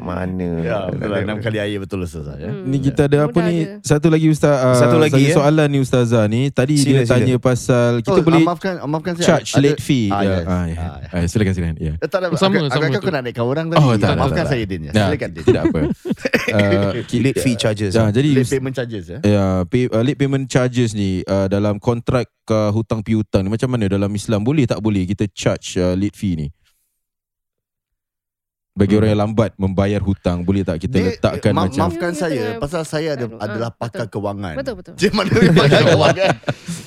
[0.00, 0.48] Mana?
[0.60, 1.18] Ya, betul lah.
[1.20, 2.36] Enam kali air betul Ustazah.
[2.36, 2.48] Ya.
[2.48, 2.64] Hmm.
[2.64, 3.56] Ni kita ada apa Mudah ni?
[3.62, 3.80] ada.
[3.80, 4.56] Satu lagi ustaz.
[4.56, 5.34] Uh, Satu lagi, ya.
[5.34, 6.48] soalan ni ustazah ni.
[6.48, 9.26] Tadi Sila, dia tanya pasal kita Oh, boleh ah, maafkan, ah, maafkan saya.
[9.36, 10.08] charge Ada- late fee.
[10.08, 10.30] Ah, ya.
[10.30, 10.44] yes.
[10.44, 10.76] Ah, ya.
[10.76, 11.76] Ah, Ah, silakan silakan.
[11.78, 11.92] Ya.
[11.94, 13.00] Eh, tak ada, Sama, agak, sama agak tu.
[13.00, 13.78] kau nak naikkan orang tadi.
[13.78, 14.64] Oh, tak, tak, Maafkan tak, saya.
[14.64, 14.80] Din.
[14.82, 14.92] Ya.
[14.94, 15.42] Silakan Din.
[15.44, 15.80] tidak apa.
[17.04, 17.92] Ki- Late fee charges.
[17.92, 18.10] Ya, ah.
[18.10, 19.18] jadi Late payment charges ya.
[19.20, 23.68] Ya, pay, uh, late payment charges ni uh, dalam kontrak uh, hutang piutang ni macam
[23.68, 26.48] mana dalam Islam boleh tak boleh kita charge uh, late fee ni?
[28.74, 28.98] Bagi Hmm.
[28.98, 32.44] orang yang lambat membayar hutang boleh tak kita Dia- letakkan ma- macam Maafkan Dia saya
[32.58, 33.82] pasal saya ada, Ah, adalah betul.
[33.86, 34.54] pakar kewangan.
[34.58, 34.94] Betul betul.
[34.98, 36.34] Dia mana dia pakar kewangan.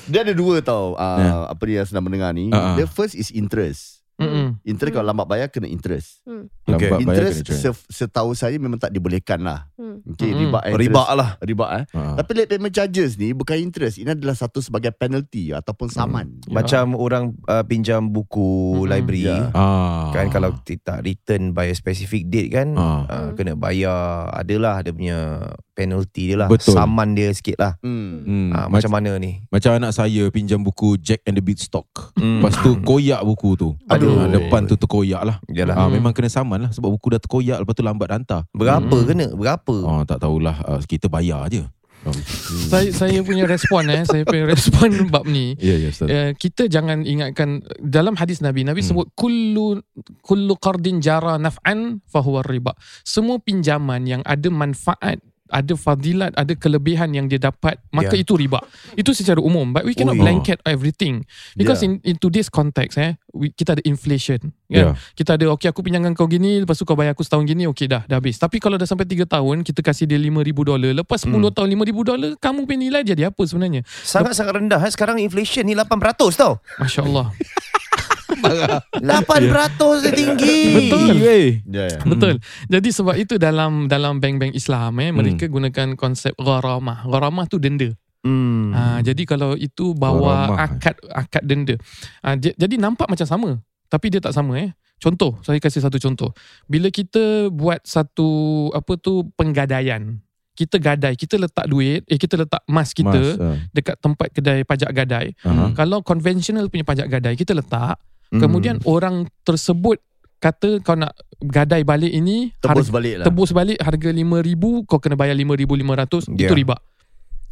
[0.04, 1.32] Dia ada dua tau uh, Ya.
[1.48, 2.52] apa dia sedang mendengar ni.
[2.52, 2.76] Ah, ah.
[2.76, 3.97] The first is interest.
[4.18, 4.46] Mm-mm.
[4.62, 6.20] Interest kalau lambat bayar kena interest.
[6.22, 6.50] Hmm.
[6.64, 9.70] Lambat bayar interest kena se- setahu saya memang tak dibolehkan lah.
[9.74, 10.02] Hmm.
[10.04, 10.42] Okay, Mm-mm.
[10.44, 11.14] riba and Riba interest.
[11.14, 11.30] lah.
[11.40, 11.84] Riba eh.
[11.88, 12.00] Ha.
[12.16, 13.96] Tapi late payment charges ni bukan interest.
[13.96, 16.42] Ini adalah satu sebagai penalty ataupun saman.
[16.48, 18.44] Macam orang uh, pinjam buku
[18.76, 18.90] Mm-mm.
[18.90, 19.50] library Ya.
[19.50, 20.10] Ah.
[20.10, 23.02] kan kalau tak return by a specific date kan Ah.
[23.04, 23.94] uh, kena bayar
[24.32, 25.18] adalah dia punya
[25.72, 26.74] penalty dia lah Betul.
[26.74, 28.18] saman dia sikit lah Hmm.
[28.20, 28.48] Hmm.
[28.50, 31.86] uh, Mac- macam mana ni Macam anak saya pinjam buku Jack and the Beanstalk.
[32.14, 32.40] Hmm.
[32.40, 33.68] Lepas tu koyak buku tu.
[33.86, 34.07] Aduh.
[34.10, 35.36] Ah, depan tu terkoyak lah.
[35.46, 35.74] Yalah.
[35.74, 35.94] Ah, Hmm.
[35.94, 38.40] memang kena saman lah sebab buku dah terkoyak lepas tu lambat hantar.
[38.50, 39.06] berapa Hmm.
[39.06, 41.66] kena berapa Oh, tak tahulah uh, kita bayar je.
[41.98, 42.14] Oh.
[42.70, 45.58] Saya saya punya respon eh, saya punya respon bab ni.
[45.58, 46.06] Ya ya Ustaz.
[46.06, 48.88] Uh, kita jangan ingatkan dalam hadis Nabi Nabi Hmm.
[48.94, 49.82] sebut kullu
[50.20, 52.72] kullu qardin jara naf'an fahuwa riba.
[53.02, 58.22] Semua pinjaman yang ada manfaat ada fadilat, ada kelebihan yang dia dapat, maka Ya.
[58.22, 58.60] itu riba.
[58.94, 59.70] Itu secara umum.
[59.70, 61.24] But we cannot Oh, blanket everything.
[61.54, 61.88] Because Ya.
[61.88, 64.52] in in today's context, eh, we, kita ada inflation.
[64.68, 64.92] Kan?
[65.14, 67.84] Kita ada, okay aku pinjamkan kau gini, lepas tu kau bayar aku setahun gini, okay
[67.84, 68.36] dah, dah habis.
[68.36, 70.92] Tapi kalau dah sampai 3 tahun, kita kasih dia 5,000 dolar.
[70.92, 71.54] Lepas 10 Hmm.
[71.54, 73.82] tahun 5,000 dolar, kamu punya nilai jadi apa sebenarnya?
[74.04, 74.90] sangat-sangat rendah eh.
[74.90, 77.32] sekarang inflation ni 8% tau Masya Allah.
[78.40, 79.00] 8%
[80.00, 81.08] dia tinggi Betul.
[81.18, 81.48] Weh.
[81.64, 81.98] Ya, ya.
[82.02, 82.38] Betul.
[82.66, 85.16] Jadi sebab itu dalam dalam bank-bank Islam eh Hmm.
[85.16, 87.04] mereka gunakan konsep gharamah.
[87.04, 87.90] Gharamah tu denda.
[88.20, 88.64] hmm.
[88.70, 90.58] Ha, jadi kalau itu bawa Gharamah.
[90.60, 91.74] akad akad denda.
[92.20, 93.50] Ha, j- jadi nampak macam sama
[93.86, 94.70] tapi dia tak sama eh.
[94.98, 96.34] Contoh, saya kasih satu contoh.
[96.66, 98.28] Bila kita buat satu
[98.72, 100.18] apa tu penggadaian.
[100.52, 103.54] Kita gadai, kita letak duit, eh kita letak emas kita Mas, ah.
[103.70, 105.30] dekat tempat kedai pajak gadai.
[105.40, 105.70] Aha.
[105.72, 107.94] Kalau konvensional punya pajak gadai kita letak,
[108.28, 108.40] Hmm.
[108.40, 109.96] kemudian orang tersebut
[110.36, 113.26] kata kau nak gadai balik ini Tebus balik lah.
[113.26, 116.46] tebus balik harga 5000 kau kena bayar 5500 Ya.
[116.46, 116.76] itu riba.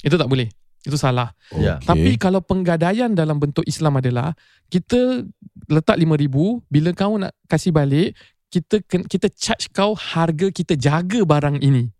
[0.02, 0.46] Itu tak boleh.
[0.84, 1.34] Itu salah.
[1.50, 1.82] Ya.
[1.82, 1.86] Okey.
[1.88, 4.36] Tapi kalau penggadaian dalam bentuk Islam adalah
[4.68, 5.26] kita
[5.66, 8.14] letak 5000 bila kau nak kasih balik
[8.46, 11.90] kita kita charge kau harga kita jaga barang ini.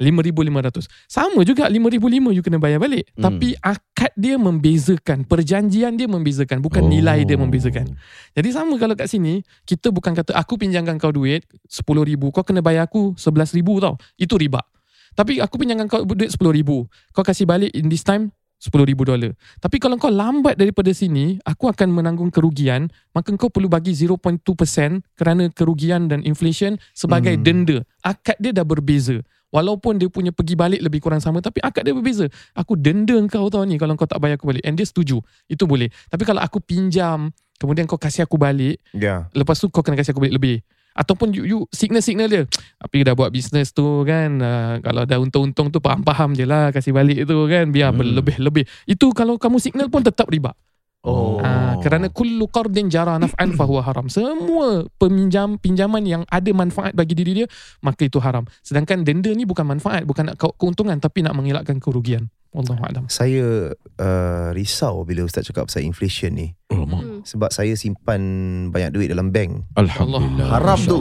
[0.00, 0.88] 5500.
[1.04, 3.04] Sama juga 5005 you kena bayar balik.
[3.14, 3.28] Hmm.
[3.28, 7.92] Tapi akad dia membezakan, perjanjian dia membezakan, bukan nilai dia membezakan.
[8.32, 12.64] Jadi sama kalau kat sini, kita bukan kata aku pinjamkan kau duit 10,000, kau kena
[12.64, 13.94] bayar aku 11,000 tau.
[14.16, 14.64] Itu riba.
[15.12, 19.32] Tapi aku pinjamkan kau duit 10,000, kau kasih balik in this time 10,000 dolar.
[19.56, 25.00] Tapi kalau kau lambat daripada sini, aku akan menanggung kerugian, maka kau perlu bagi 0.2%
[25.16, 27.44] kerana kerugian dan inflation sebagai Hmm.
[27.44, 27.76] denda.
[28.04, 29.24] Akad dia dah berbeza.
[29.50, 32.30] Walaupun dia punya pergi balik lebih kurang sama tapi akad dia berbeza.
[32.54, 34.62] Aku denda kau tau ni kalau kau tak bayar aku balik.
[34.62, 35.18] And dia setuju.
[35.50, 35.90] Itu boleh.
[36.06, 40.14] Tapi kalau aku pinjam, kemudian kau kasih aku balik, ya lepas tu kau kena kasih
[40.14, 40.56] aku balik lebih.
[40.90, 42.42] Ataupun you, you signal-signal dia.
[42.78, 44.42] Tapi dah buat bisnes tu kan.
[44.42, 46.74] Uh, kalau dah untung-untung tu faham-faham je lah.
[46.74, 47.70] Kasih balik tu kan.
[47.70, 48.02] Biar Hmm.
[48.02, 48.66] berlebih-lebih.
[48.90, 50.50] Itu kalau kamu signal pun tetap riba.
[51.00, 51.40] Oh.
[51.40, 54.12] Ah, kerana kullu qardin jara naf'an fahuwa haram.
[54.12, 57.46] Semua peminjam pinjaman yang ada manfaat bagi diri dia,
[57.80, 58.44] maka itu haram.
[58.60, 62.28] Sedangkan denda ni bukan manfaat, bukan nak keuntungan tapi nak mengelakkan kerugian.
[62.50, 63.06] Wallahu a'lam.
[63.06, 67.00] saya uh, risau bila ustaz cakap pasal inflation ni Alamak.
[67.00, 67.20] Hmm.
[67.22, 68.22] sebab saya simpan
[68.70, 70.48] banyak duit dalam bank Alhamdulillah.
[70.48, 70.98] Haram tu.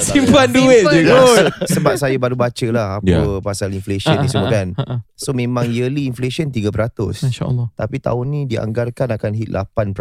[0.00, 1.44] Simpan duit je kot.
[1.66, 3.20] sebab saya baru baca lah apa Ya.
[3.40, 4.96] pasal inflation ni semua kan Ha, ha, ha.
[5.14, 7.66] so memang yearly inflation 3% Masya Allah.
[7.74, 9.96] tapi tahun ni dianggarkan akan hit 8%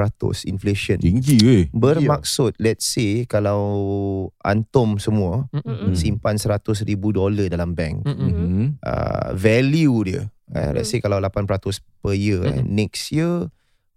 [0.45, 1.63] inflation Tinggi weh.
[1.71, 3.61] bermaksud let's say kalau
[4.39, 5.89] antum semua Mm-mm.
[5.89, 5.95] Hmm.
[5.95, 8.29] simpan 100 ribu dolar dalam bank Mm-mm.
[8.29, 8.65] Mhm.
[8.79, 10.91] uh, value dia uh, let's Hmm.
[10.91, 11.45] say kalau 8%
[11.99, 12.67] per year eh, Mm-mm.
[12.67, 13.47] next year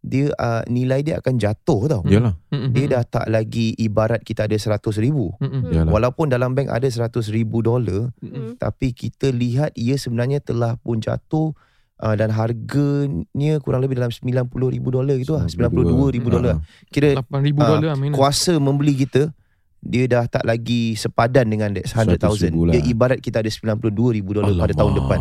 [0.00, 2.34] dia uh, nilai dia akan jatuh tau Yalah.
[2.48, 2.70] Mm-mm.
[2.70, 5.70] dia dah tak lagi ibarat kita ada 100 ribu Mm-mm.
[5.70, 5.90] Yalah.
[5.90, 8.10] walaupun dalam bank ada 100 ribu dolar
[8.56, 11.54] tapi kita lihat ia sebenarnya telah pun jatuh
[11.98, 13.14] uh, dan harganya
[13.58, 15.70] kurang lebih dalam 90 ribu dolar gitu lah 92
[16.10, 18.16] ribu dolar kira 8,000 Ah, dolar minus.
[18.16, 19.30] kuasa membeli kita
[19.78, 22.72] dia dah tak lagi sepadan dengan that 100,000 ribu lah.
[22.72, 25.20] dia ibarat kita ada 92 ribu dolar pada tahun depan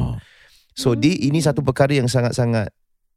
[0.75, 2.71] so di ini satu perkara yang sangat-sangat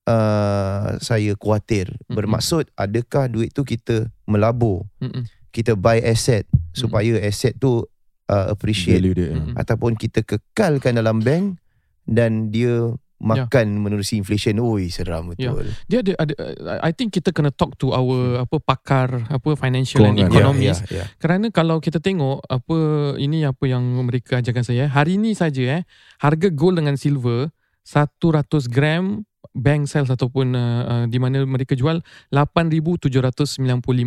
[0.08, 2.14] uh, saya khawatir Mm-mm.
[2.16, 5.24] bermaksud adakah duit tu kita melabur Mm-mm.
[5.54, 7.86] kita buy asset supaya asset tu
[8.28, 9.30] uh, appreciate Value dia.
[9.36, 9.54] Mm-mm.
[9.54, 11.58] ataupun kita kekalkan dalam bank
[12.04, 12.92] dan dia
[13.24, 14.60] makan menerusi inflation.
[14.60, 15.50] Oi, seram Ya.
[15.50, 15.66] betul.
[15.88, 16.34] Dia ada ada
[16.84, 20.28] I think kita kena talk to our apa pakar apa financial and Kewangan.
[20.28, 21.04] economist Ya, ya, ya.
[21.16, 22.78] Kerana kalau kita tengok apa
[23.16, 25.82] ini apa yang mereka ajarkan saya hari ini saja eh
[26.20, 27.48] harga gold dengan silver
[27.82, 32.00] 100 gram bank sales ataupun uh, uh, di mana mereka jual
[32.32, 33.60] 8795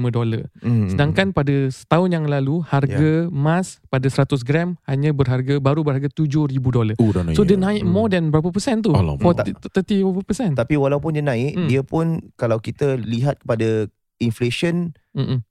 [0.10, 0.50] dolar.
[0.63, 0.89] Hmm.
[0.89, 6.58] Sedangkan pada setahun yang lalu harga emas pada 100 gram hanya berharga baru berharga 7000
[6.73, 6.95] dolar.
[6.97, 7.12] Oh.
[7.38, 8.91] So dia naik more than berapa persen tu?
[8.91, 9.21] Alamak.
[9.21, 10.58] 40 30 over persen.
[10.58, 11.69] Tapi walaupun dia naik, Hmm.
[11.69, 15.41] dia pun kalau kita lihat kepada inflation Mm-mm.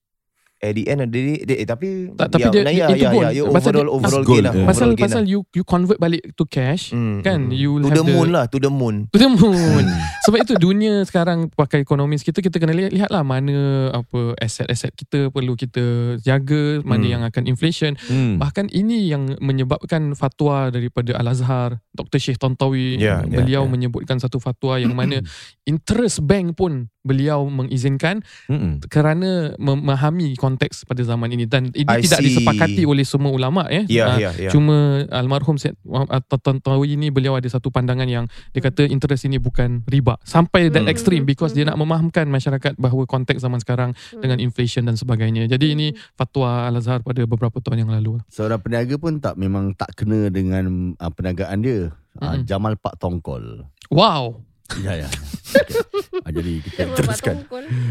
[0.59, 2.91] At the end of the day, dia, eh, tapi Tak, tapi dia- naik dia- lah,
[2.91, 3.23] itu ya, gold.
[3.23, 4.53] ya, ya, Pasal overall dia- overall gold, gain lah.
[4.53, 4.65] ya.
[4.65, 7.53] Pasal gain pasal you you convert balik to cash Hmm, kan hmm.
[7.53, 8.95] you to have the the moon lah, to the moon.
[9.13, 9.85] To the moon.
[10.23, 13.57] Sebab itu dunia sekarang pakai ekonomis kita kita kena lihat lihatlah mana
[13.93, 15.85] apa aset-aset kita perlu kita
[16.19, 17.13] jaga, mana Hmm.
[17.13, 17.93] yang akan inflation.
[18.03, 18.37] Hmm.
[18.37, 22.17] Bahkan ini yang menyebabkan fatwa daripada Al-Azhar, Dr.
[22.17, 23.71] Syekh Tontawi, Ya, ya, beliau ya.
[23.71, 25.21] menyebutkan satu fatwa yang mana
[25.65, 28.83] interest bank pun beliau mengizinkan Mm-mm.
[28.91, 32.35] kerana memahami konteks pada zaman ini dan ini I tidak see.
[32.35, 33.87] disepakati oleh semua ulama ya.
[33.87, 34.51] Ya, Ah, ya, ya.
[34.51, 39.39] Cuma almarhum Syed Muhammad Tantawi ni beliau ada satu pandangan yang dia kata interest ini
[39.39, 40.19] bukan riba.
[40.23, 40.91] Sampai that Hmm.
[40.91, 41.73] extreme because dia Hmm.
[41.73, 45.47] nak memahamkan masyarakat bahawa konteks zaman sekarang dengan inflation dan sebagainya.
[45.47, 48.19] Jadi ini fatwa Al-Azhar pada beberapa tahun yang lalu.
[48.27, 51.93] Seorang peniaga pun tak memang tak kena dengan uh, perniagaan dia.
[52.17, 52.49] Uh, Mm-mm.
[52.49, 53.69] Jamal Pak Tongkol.
[53.87, 54.41] Wow.
[54.81, 55.09] Ya ya.
[55.57, 55.86] Okay.
[56.27, 57.35] Uh, jadi kita teruskan.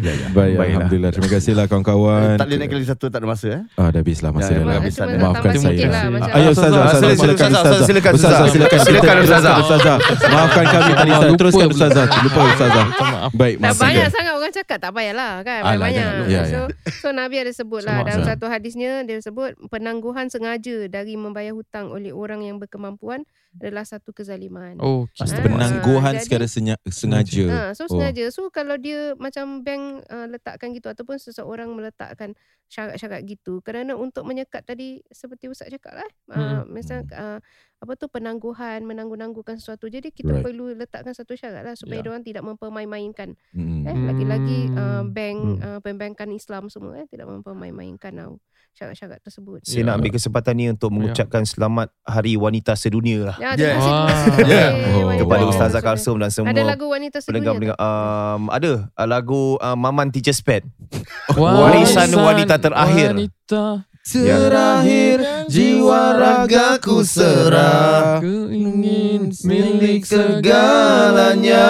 [0.04, 0.28] Ya ya.
[0.36, 0.68] Baik, Baiklah.
[0.68, 1.12] Alhamdulillah.
[1.16, 2.36] Terima kasihlah kawan-kawan.
[2.36, 3.62] Tak boleh naik lagi satu tak ada masa eh.
[3.80, 4.76] Ah, dah habis lah masa Ya, dah ya, lah.
[4.76, 5.88] habis nak Maafkan saya.
[5.88, 6.04] lah,
[6.36, 8.80] Ayo Ustazah, Ustazah, Ustazah, silakan, Ustazah, silakan, Ustazah, silakan.
[8.84, 9.56] Silakan, Ustazah.
[9.56, 9.98] Ustazah.
[10.28, 11.12] Maafkan kami tadi.
[11.16, 11.38] Ustazah.
[11.40, 11.68] Teruskan.
[11.72, 12.06] Ustazah.
[12.12, 12.86] Lupa Ustazah.
[13.32, 15.96] Baik, Dah maafkan banyak sangat orang cakap tak payahlah kan Alah, banyak.
[15.96, 16.32] jangan lupa.
[16.36, 16.62] Ya, so, ya.
[16.92, 21.88] so Nabi ada sebut lah dalam satu hadisnya dia sebut penangguhan sengaja dari membayar hutang
[21.88, 23.24] oleh orang yang berkemampuan
[23.56, 24.76] adalah satu kezaliman.
[24.78, 27.46] Oh, Ah, Penangguhan jadi- secara senya- sengaja.
[27.48, 27.96] Ha, so Oh.
[27.96, 28.28] sengaja.
[28.30, 34.26] So kalau dia macam bank uh, letakkan gitu ataupun seseorang meletakkan syarat-syarat gitu kerana untuk
[34.26, 36.10] menyekat tadi seperti Ustaz cakap lah.
[36.28, 36.74] Uh, Mm-mm.
[36.74, 37.40] misal uh,
[37.76, 39.86] apa tu penangguhan, menangguh-nangguhkan sesuatu.
[39.86, 40.44] Jadi kita Right.
[40.44, 42.02] perlu letakkan satu syarat lah supaya Ya.
[42.02, 42.12] yeah.
[42.12, 43.30] orang tidak mempermain-mainkan.
[43.54, 43.84] Mm.
[43.86, 45.12] Eh, lagi-lagi uh, Hmm.
[45.12, 45.62] bank Hmm.
[45.62, 48.34] uh, perbankan Islam semua eh tidak mempermain-mainkan uh,
[48.76, 49.64] syarat-syarat tersebut.
[49.64, 53.38] Saya nak ambil kesempatan ni untuk mengucapkan selamat Hari Wanita Sedunia lah.
[53.40, 54.44] Ya, terima kasih.
[54.44, 54.72] Yeah.
[54.76, 55.52] Oh, Wanita kepada wow.
[55.56, 55.88] Ustazah Sedunia.
[55.96, 57.56] Kalsum dan semua Ada lagu wanita sedunia.
[57.56, 57.88] pendengar-pendengar tak?
[57.88, 60.68] um, ada uh, lagu uh, Maman Teacher's Pet.
[61.40, 63.16] Warisan wanita terakhir.
[63.16, 71.66] Wanita Terakhir jiwa ragaku serah Ku ingin milik segalanya.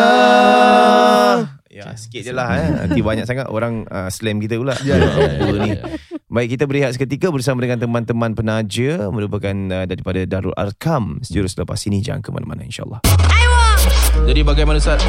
[1.85, 2.69] Ya, sikit je lah eh.
[2.89, 4.73] Nanti banyak sangat orang uh, slam kita pula.
[4.81, 5.71] Ya, ya, ya, ni.
[6.25, 11.21] Baik, kita berehat seketika bersama dengan teman-teman penaja merupakan uh, daripada Darul Arkam.
[11.21, 13.05] Sejurus selepas ini jangan ke mana-mana insyaAllah.
[14.25, 15.05] Jadi bagaimana Ustaz?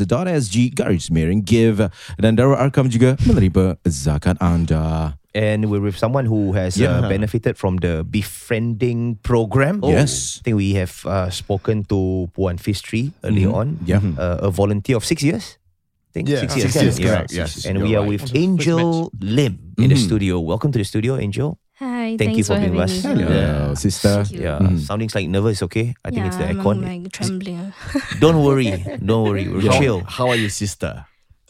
[0.05, 5.17] www.mcas.sg garis miring give dan Darul Arkam juga menerima zakat anda.
[5.38, 7.05] And we're with someone who has Yeah.
[7.05, 9.81] uh, benefited from the befriending program.
[9.86, 10.41] Yes.
[10.41, 13.77] I think we have uh, spoken to Puan Fistri earlier on.
[13.86, 14.01] Yeah.
[14.17, 15.62] Uh, a volunteer of six years.
[16.10, 16.73] I think Yeah, six years.
[16.73, 17.05] six years, Yeah.
[17.05, 17.69] correct, yes.
[17.69, 18.17] And You're we are right.
[18.17, 20.05] with the Angel Lim in the Mhm.
[20.10, 20.41] studio.
[20.41, 21.62] Welcome to the studio, Angel.
[21.79, 23.05] Hi, Thank you thanks for for, being with us.
[23.05, 23.21] me.
[23.21, 23.73] Hello, Yeah.
[23.77, 24.25] sister.
[24.33, 24.41] You.
[24.41, 24.79] Yeah, Mhm.
[24.81, 25.61] sounding like nervous.
[25.61, 26.81] Okay, I think it's the I'm aircon.
[26.81, 27.69] like trembling.
[28.19, 29.45] Don't worry, don't worry.
[29.47, 29.99] We're How, chill.
[30.09, 31.05] how are you sister?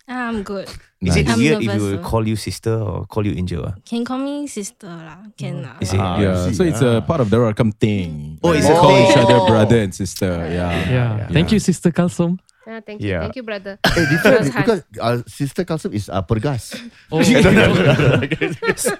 [0.07, 0.67] I'm good.
[0.99, 1.99] Is it I'm weird if though.
[2.03, 3.63] call you sister or call you Angel?
[3.67, 3.75] ah?
[3.87, 5.19] Can you call me sister lah.
[5.39, 5.75] Can lah.
[5.79, 5.99] Is it?
[5.99, 8.39] Ah, Yeah, so it's a part of Darul Arkam thing.
[8.43, 9.47] Oh, it's We a call each other Oh.
[9.47, 10.31] brother and sister.
[10.47, 10.71] Yeah.
[10.91, 11.27] Yeah.
[11.31, 12.39] Thank you Sister Kalsum.
[12.67, 13.15] Ah, thank you.
[13.15, 13.23] Yeah.
[13.23, 13.79] Thank you brother.
[13.79, 16.75] Eh, different because uh, sister Kalsum is uh, pergas.
[17.07, 17.23] Oh,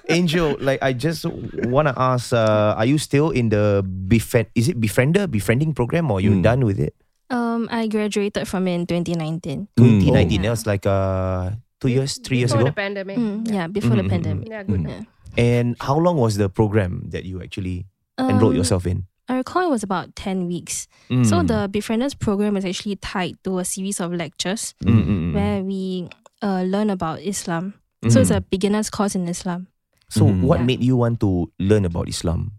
[0.08, 1.28] Angel, like I just
[1.68, 4.48] want to ask, uh, are you still in the befriend?
[4.54, 6.42] Is it befriender befriending program or you Hmm.
[6.42, 6.94] done with it?
[7.28, 9.68] Um, I graduated from it in 2019.
[9.76, 10.40] 2019.
[10.40, 10.42] Oh.
[10.42, 11.50] That was like uh,
[11.80, 12.70] two years, three years Before ago.
[12.72, 13.18] the pandemic.
[13.20, 14.48] Mm, yeah, before Mm, the mm, pandemic.
[14.48, 14.80] Yeah, good.
[14.88, 15.02] Yeah.
[15.36, 17.84] And how long was the program that you actually
[18.18, 19.04] enrolled Um, yourself in?
[19.28, 20.88] I recall it was about 10 weeks.
[21.10, 21.26] Mm.
[21.26, 25.34] So the Befrienders program is actually tied to a series of lectures Mm, mm, mm.
[25.34, 26.08] where we
[26.40, 27.74] uh, learn about Islam.
[28.08, 28.36] So it's Mm.
[28.36, 29.66] a beginner's course in Islam.
[30.08, 30.40] So Mm.
[30.42, 30.66] what Yeah.
[30.66, 32.52] made you want to learn about Islam?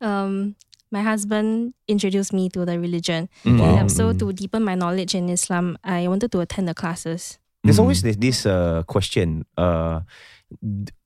[0.00, 0.54] Um,
[0.92, 3.28] my husband introduced me to the religion.
[3.44, 3.58] Mm.
[3.58, 3.74] Wow.
[3.74, 7.38] Yeah, so to deepen my knowledge in Islam, I wanted to attend the classes.
[7.64, 7.80] There's Mm.
[7.82, 9.44] always this, this uh, question.
[9.58, 10.06] Uh, d-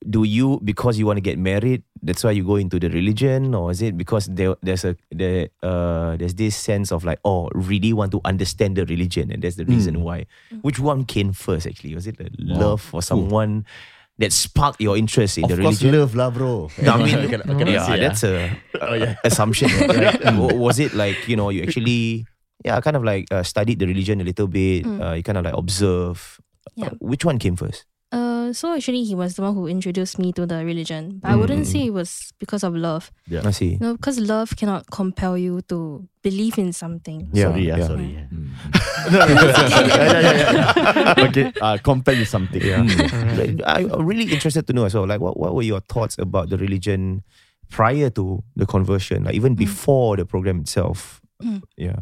[0.09, 3.55] do you because you want to get married that's why you go into the religion
[3.55, 7.49] or is it because there there's a there uh there's this sense of like oh
[7.55, 10.01] really want to understand the religion and that's the reason Mm.
[10.05, 10.25] why
[10.61, 13.65] which one came first actually was it the love for someone
[14.21, 16.69] that sparked your interest in Of the course religion love lah bro.
[16.77, 17.97] no, I mean, Cannot- cannot yeah, say, ah.
[17.97, 18.35] that's a,
[18.77, 19.65] a assumption.
[19.89, 20.21] Right?
[20.37, 22.29] Was it like you know you actually
[22.61, 24.85] yeah kind of like uh, studied the religion a little bit?
[24.85, 25.01] Mm.
[25.01, 26.37] Uh, you kind of like observe.
[26.77, 26.93] Yeah.
[26.93, 27.89] Uh, which one came first?
[28.11, 31.19] Uh, so actually, he was the one who introduced me to the religion.
[31.23, 31.71] But I wouldn't Mm.
[31.71, 33.09] say it was because of love.
[33.27, 33.47] Yeah.
[33.47, 33.73] I see.
[33.73, 37.29] You know, because love cannot compel you to believe in something.
[37.31, 37.87] Yeah, sorry, yeah, yeah.
[37.87, 38.09] sorry.
[38.27, 38.51] Mm.
[39.11, 39.47] no, no, no,
[39.87, 41.23] yeah, yeah, yeah, yeah.
[41.27, 42.61] Okay, uh, compare you something.
[42.61, 42.83] Yeah.
[42.83, 43.37] Mm.
[43.39, 45.07] Like, I- I'm really interested to know as well.
[45.07, 47.23] Like, what what were your thoughts about the religion
[47.71, 49.23] prior to the conversion?
[49.23, 51.21] Like even before the program itself.
[51.41, 51.63] Mm.
[51.77, 51.99] Yeah.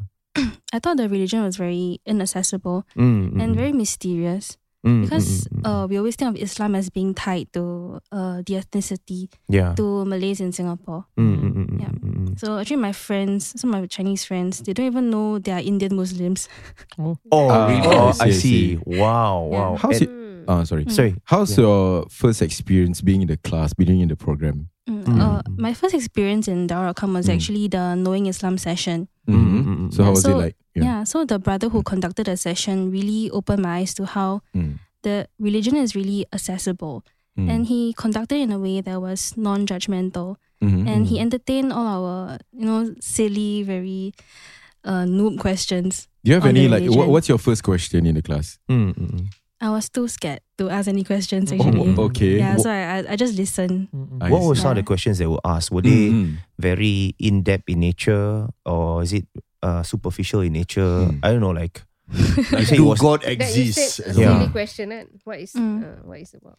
[0.71, 3.57] I thought the religion was very inaccessible Mm, mm, and mm.
[3.57, 5.83] very mysterious Mm, mm, because mm, mm.
[5.83, 9.75] uh, we always think of Islam as being tied to uh, the ethnicity yeah.
[9.75, 11.03] to Malays in Singapore.
[11.17, 11.87] Mm, mm, mm, mm, Yeah.
[11.89, 12.39] mm, mm.
[12.39, 15.59] So actually, my friends, some of my Chinese friends, they don't even know they are
[15.59, 16.47] Indian Muslims.
[16.97, 17.87] Oh, Ah, really?
[17.87, 18.39] I Oh, see, I I see.
[18.39, 18.79] see.
[18.85, 19.59] Wow, Yeah.
[19.59, 19.75] wow.
[19.75, 20.09] How's it?
[20.09, 20.45] Mm.
[20.47, 20.85] Uh, sorry.
[20.85, 20.91] Mm.
[20.91, 21.15] Sorry.
[21.25, 21.63] How's Yeah.
[21.65, 24.69] your first experience being in the class, being in the program?
[24.89, 25.03] Mm.
[25.03, 25.19] Mm.
[25.21, 27.35] Uh, my first experience in Darul Arqam was Mm.
[27.35, 29.07] actually the Knowing Islam session.
[29.27, 29.63] Mm, Mhm.
[29.63, 30.55] mm, mm, So how was so- it like?
[30.83, 31.03] Yeah.
[31.03, 34.79] so the brother who conducted the session really opened my eyes to how Mm.
[35.03, 37.03] the religion is really accessible.
[37.37, 37.49] Mm.
[37.49, 40.35] And he conducted in a way that was non-judgmental.
[40.61, 40.87] Mhm.
[40.91, 44.11] And he entertained all our, you know, silly, very
[44.83, 46.07] uh, noob questions.
[46.23, 46.83] Do you have any like?
[46.91, 48.59] What, what's your first question in the class?
[48.69, 49.27] Mm, mm, mm.
[49.61, 51.95] I was too scared to ask any questions Oh, actually.
[52.11, 52.37] okay.
[52.39, 53.87] Yeah, so I, I, I just listened.
[54.21, 55.71] I What were some of the questions that were asked?
[55.71, 56.37] Were they Mm, mm.
[56.57, 59.27] very in depth in nature, or is it
[59.61, 61.07] uh, superficial in nature?
[61.11, 61.19] Mm.
[61.23, 61.51] I don't know.
[61.51, 61.83] Like
[62.15, 64.01] you say, it Do was God That you exist?
[64.01, 64.33] said Yeah.
[64.39, 65.05] silly question kan?
[65.23, 65.83] What is Mm.
[65.83, 66.57] uh, what is about?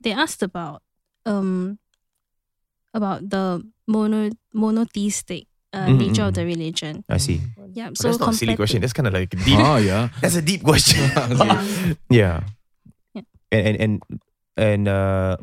[0.00, 0.82] They asked about
[1.26, 1.78] um
[2.94, 6.38] about the mono monotheistic uh, Mhm, nature of mhm.
[6.40, 6.94] the religion.
[7.08, 7.40] I see.
[7.74, 8.80] Yeah, So so that's not a silly question.
[8.80, 9.58] That's kind of like deep.
[9.60, 10.08] Ah, yeah.
[10.24, 11.04] That's a deep question.
[11.36, 11.60] yeah.
[12.08, 12.40] Yeah.
[13.52, 13.92] And and and
[14.56, 15.36] and uh,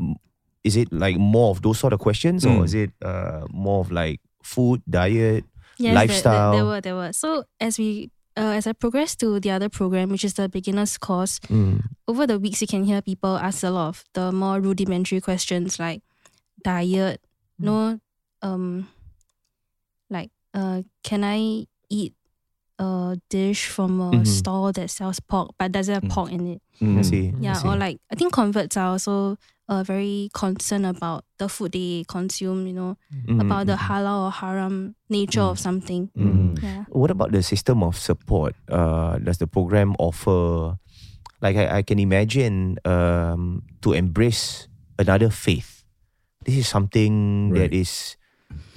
[0.66, 2.66] is it like more of those sort of questions, or Mm.
[2.66, 5.46] is it uh, more of like food, diet?
[5.84, 7.12] Yes, there- there- There, were, there were.
[7.14, 10.98] So as we uh, as I progressed to the other program, which is the beginner's
[10.98, 11.84] course, Mm.
[12.08, 15.78] over the weeks you can hear people ask a lot of the more rudimentary questions
[15.78, 16.02] like
[16.64, 17.22] diet,
[17.60, 18.00] no,
[18.42, 18.88] um,
[20.10, 22.14] like uh, can I eat
[22.80, 24.28] a dish from a Mhm.
[24.28, 26.10] stall that sells pork but doesn't have Mm.
[26.12, 26.62] pork in it?
[26.82, 26.98] Mm.
[26.98, 27.34] I see.
[27.40, 29.38] Yeah, I or like I think converts are also
[29.70, 32.68] uh, very concerned about the food they consume.
[32.68, 33.88] You know, Mhm, about the mhm.
[33.88, 36.10] halal or haram nature of something.
[36.18, 36.60] Mm.
[36.62, 36.84] Yeah.
[36.90, 38.56] What about the system of support?
[38.68, 40.76] Uh, does the program offer,
[41.42, 44.68] like I, I can imagine, um, to embrace
[45.00, 45.86] another faith?
[46.44, 47.74] This is something that Right.
[47.88, 48.18] is,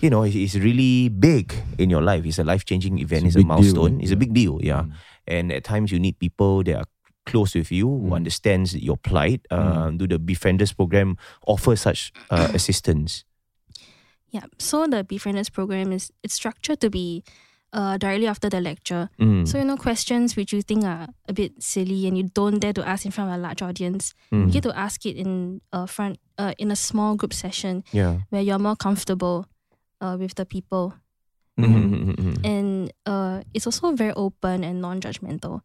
[0.01, 2.25] you know, is, is really big in your life.
[2.27, 3.27] It's a life changing event.
[3.27, 4.01] It's It's, a a big deal, milestone.
[4.01, 4.59] It's a big deal.
[4.63, 4.93] Yeah, Mm.
[5.29, 6.85] and at times you need people that are
[7.25, 8.17] close with you who Mm.
[8.17, 9.41] understands your plight.
[9.51, 13.25] Uh, Do the befrienders program offer such uh, assistance?
[14.31, 14.45] Yeah.
[14.59, 17.25] So the befrienders program is it's structured to be
[17.73, 19.09] uh, directly after the lecture.
[19.21, 19.47] Mm.
[19.47, 22.73] So you know questions which you think are a bit silly and you don't dare
[22.73, 24.15] to ask in front of a large audience.
[24.33, 24.47] Mm.
[24.47, 28.19] You get to ask it in a front uh, in a small group session yeah.
[28.31, 29.47] where you're more comfortable
[30.01, 30.95] uh, with the people.
[31.59, 32.11] Mm-hmm.
[32.11, 32.45] Mhm.
[32.45, 35.65] And uh, it's also very open and non-judgmental.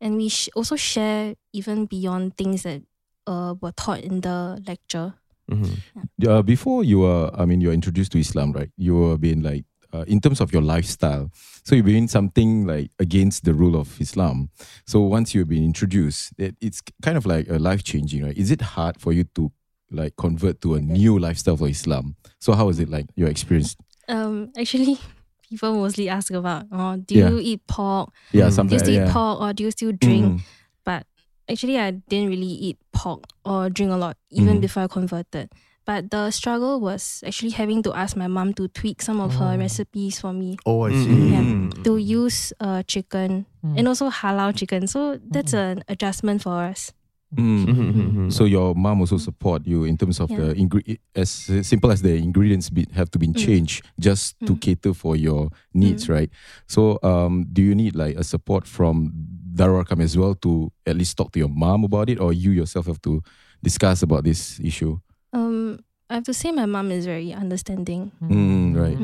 [0.00, 2.82] And we sh- also share even beyond things that
[3.26, 5.14] uh, were taught in the lecture.
[5.50, 5.78] Mhm.
[6.26, 8.70] Uh, before you were, I mean, you were introduced to Islam, right?
[8.76, 11.30] You were being like, uh, in terms of your lifestyle,
[11.64, 14.48] so you're doing something like against the rule of Islam.
[14.86, 18.36] So once you've been introduced, it, it's kind of like a life changing, right?
[18.36, 19.50] Is it hard for you to
[19.92, 22.16] like convert to a new lifestyle for Islam?
[22.40, 23.76] So how is it like your experience?
[24.08, 24.98] Um, actually,
[25.48, 27.28] people mostly ask about, oh, do Yeah.
[27.30, 28.10] you eat pork?
[28.32, 28.68] Yeah, Mm.
[28.68, 30.24] Do you still eat pork or do you still drink?
[30.26, 30.40] Mm.
[30.84, 31.06] But
[31.48, 34.60] actually, I didn't really eat pork or drink a lot even Mhm.
[34.62, 35.50] before I converted.
[35.84, 39.54] But the struggle was actually having to ask my mom to tweak some of her
[39.54, 39.58] Oh.
[39.58, 41.10] recipes for me Oh, I Mm, see.
[41.10, 41.42] mm, Yeah.
[41.42, 42.06] mm, to mm.
[42.06, 43.78] use uh, chicken Mm.
[43.78, 44.86] and also halal chicken.
[44.86, 46.92] So that's an adjustment for us.
[47.36, 47.64] Mm.
[47.66, 48.32] Mhm, mhm, mhm.
[48.32, 50.62] So your mom also support you in terms of the Yeah.
[50.62, 51.30] ingre- as
[51.64, 53.36] simple as the ingredients be, have to be Mm.
[53.36, 54.60] changed just to Mm.
[54.60, 56.28] cater for your needs, right?
[56.68, 59.12] So um, do you need like a support from
[59.54, 62.86] Darul as well to at least talk to your mom about it, or you yourself
[62.86, 63.22] have to
[63.62, 64.98] discuss about this issue?
[65.32, 68.12] Um, I have to say my mom is very understanding.
[68.22, 68.96] Mm, right.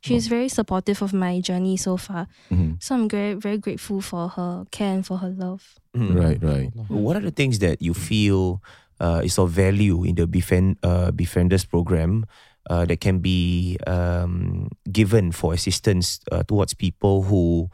[0.00, 2.26] She's very supportive of my journey so far.
[2.50, 2.78] Mhm.
[2.82, 5.74] So I'm very very grateful for her care and for her love.
[5.96, 6.14] Mhm.
[6.14, 6.70] Right, right.
[6.88, 8.62] What are the things that you feel
[9.00, 12.26] uh, is of value in the befriend uh, befrienders program
[12.70, 17.70] uh, that can be um, given for assistance uh, towards people who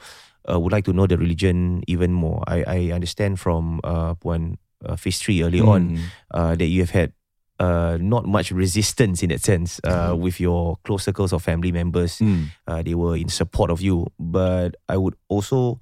[0.48, 2.44] uh, would like to know the religion even more.
[2.46, 6.00] I, I understand from uh, Puan uh, Fistri early on Mm.
[6.36, 7.12] uh, that you have had
[7.60, 10.22] uh, not much resistance in that sense uh, Mm-hmm.
[10.22, 12.18] with your close circles of family members.
[12.18, 12.46] Mm.
[12.66, 15.80] Uh, they were in support of you, but I would also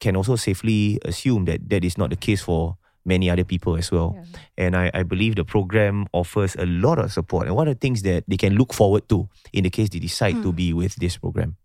[0.00, 3.92] can also safely assume that that is not the case for many other people as
[3.92, 4.16] well.
[4.58, 7.46] And I, I believe the program offers a lot of support.
[7.46, 10.42] And what are things that they can look forward to in the case they decide
[10.42, 10.56] to Mm.
[10.56, 11.56] be with this program?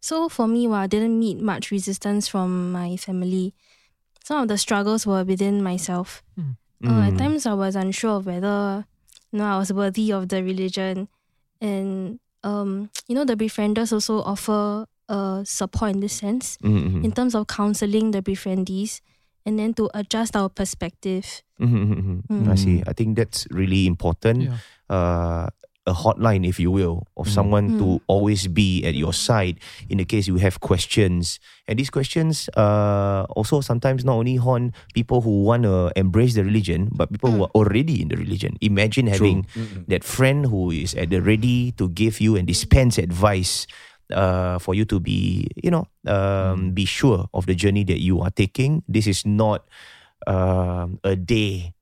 [0.00, 3.54] So for me, while I didn't meet much resistance from my family,
[4.24, 6.22] some of the struggles were within myself.
[6.84, 7.18] Uh, at Mm.
[7.18, 8.84] times, I was unsure of whether
[9.30, 11.08] you know I was worthy of the religion,
[11.60, 17.04] and um, you know the befrienders also offer uh, support in this sense Mhm, mhm.
[17.04, 19.00] in terms of counseling the befriendees,
[19.46, 21.42] and then to adjust our perspective.
[21.60, 22.50] Mhm, mhm, mhm.
[22.50, 22.82] I see.
[22.86, 24.42] I think that's really important.
[24.50, 24.58] Yeah.
[24.90, 25.46] Uh,
[25.86, 29.58] a hotline, if you will, of someone to always be at your side
[29.88, 31.40] in the case you have questions.
[31.66, 36.44] And these questions uh, also sometimes not only haunt people who want to embrace the
[36.44, 38.56] religion, but people who are already in the religion.
[38.60, 39.46] Imagine having
[39.88, 43.66] that friend who is at the ready to give you and dispense advice
[44.12, 48.20] uh, for you to be, you know, um, be sure of the journey that you
[48.20, 48.82] are taking.
[48.86, 49.66] This is not
[50.26, 51.74] um, a day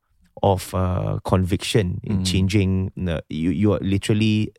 [0.43, 2.93] of uh, conviction in changing.
[2.97, 4.53] Uh, you you are literally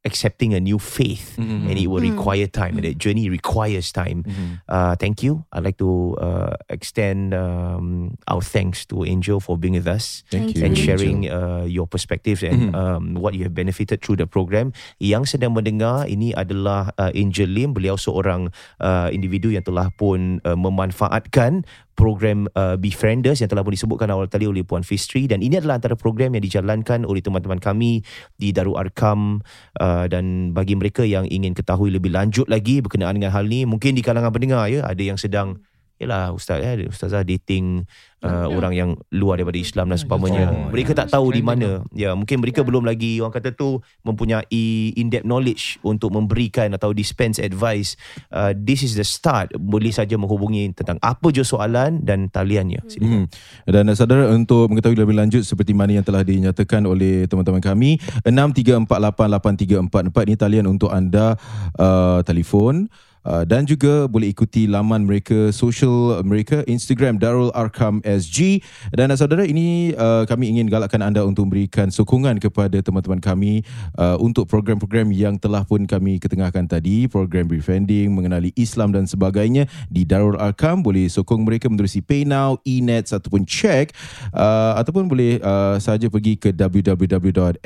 [0.00, 1.68] accepting a new faith, Mhm.
[1.68, 2.16] and it will Mm.
[2.16, 4.24] require time, and that journey requires time.
[4.24, 4.64] Mhm.
[4.64, 5.44] Uh, thank you.
[5.52, 10.56] I'd like to uh, extend um, our thanks to Angel for being with us Thank
[10.56, 10.96] you, and Angel.
[10.96, 12.80] sharing uh, your perspectives and Mhm.
[12.80, 14.72] um, what you have benefited through the program.
[14.96, 17.76] Yang sedang mendengar ini adalah uh, Angel Lim.
[17.76, 18.48] Beliau seorang
[18.80, 24.26] uh, individu yang telah pun uh, memanfaatkan program uh, Befrienders yang telah pun disebutkan awal
[24.26, 25.28] tadi oleh Puan Fistri.
[25.28, 28.02] Dan ini adalah antara program yang dijalankan oleh teman-teman kami
[28.36, 29.44] di Darul Arkam
[29.78, 33.94] uh, dan bagi mereka yang ingin ketahui lebih lanjut lagi berkenaan dengan hal ni mungkin
[33.94, 35.60] di kalangan pendengar ya ada yang sedang
[36.00, 37.84] Yalah ustaz ya ustazah dating
[38.24, 40.52] uh, orang yang luar daripada Islam dan seumpamanya.
[40.52, 40.98] Oh, mereka ya.
[41.04, 41.84] tak tahu di mana.
[41.92, 47.40] Ya, mungkin mereka belum lagi orang kata tu mempunyai in-depth knowledge untuk memberikan atau dispense
[47.40, 47.96] advice.
[48.32, 49.52] Uh, this is the start.
[49.56, 52.80] Boleh saja menghubungi tentang apa je soalan dan taliannya.
[53.00, 53.26] Hmm.
[53.64, 57.98] Dan uh, saudara untuk mengetahui lebih lanjut seperti mana yang telah dinyatakan oleh teman-teman kami
[58.24, 61.36] 63488344 ni talian untuk anda
[61.76, 62.88] uh, telefon
[63.20, 68.64] Uh, dan juga boleh ikuti laman mereka social mereka Instagram Darul Arkam SG
[68.96, 73.60] dan saudara ini uh, kami ingin galakkan anda untuk memberikan sokongan kepada teman-teman kami
[74.00, 77.04] uh, untuk program-program yang telah pun kami ketengahkan tadi.
[77.06, 80.80] Program befriending mengenali Islam dan sebagainya di Darul Arkam.
[80.80, 83.92] Boleh sokong mereka menerusi PayNow, eNet ataupun check.
[84.32, 87.58] Uh, ataupun boleh uh, saja pergi ke www.mcas.sg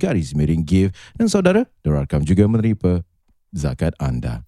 [0.00, 0.90] garis miring give.
[1.14, 3.11] Dan saudara Darul Arkam juga menerima
[3.52, 4.44] zakat anda.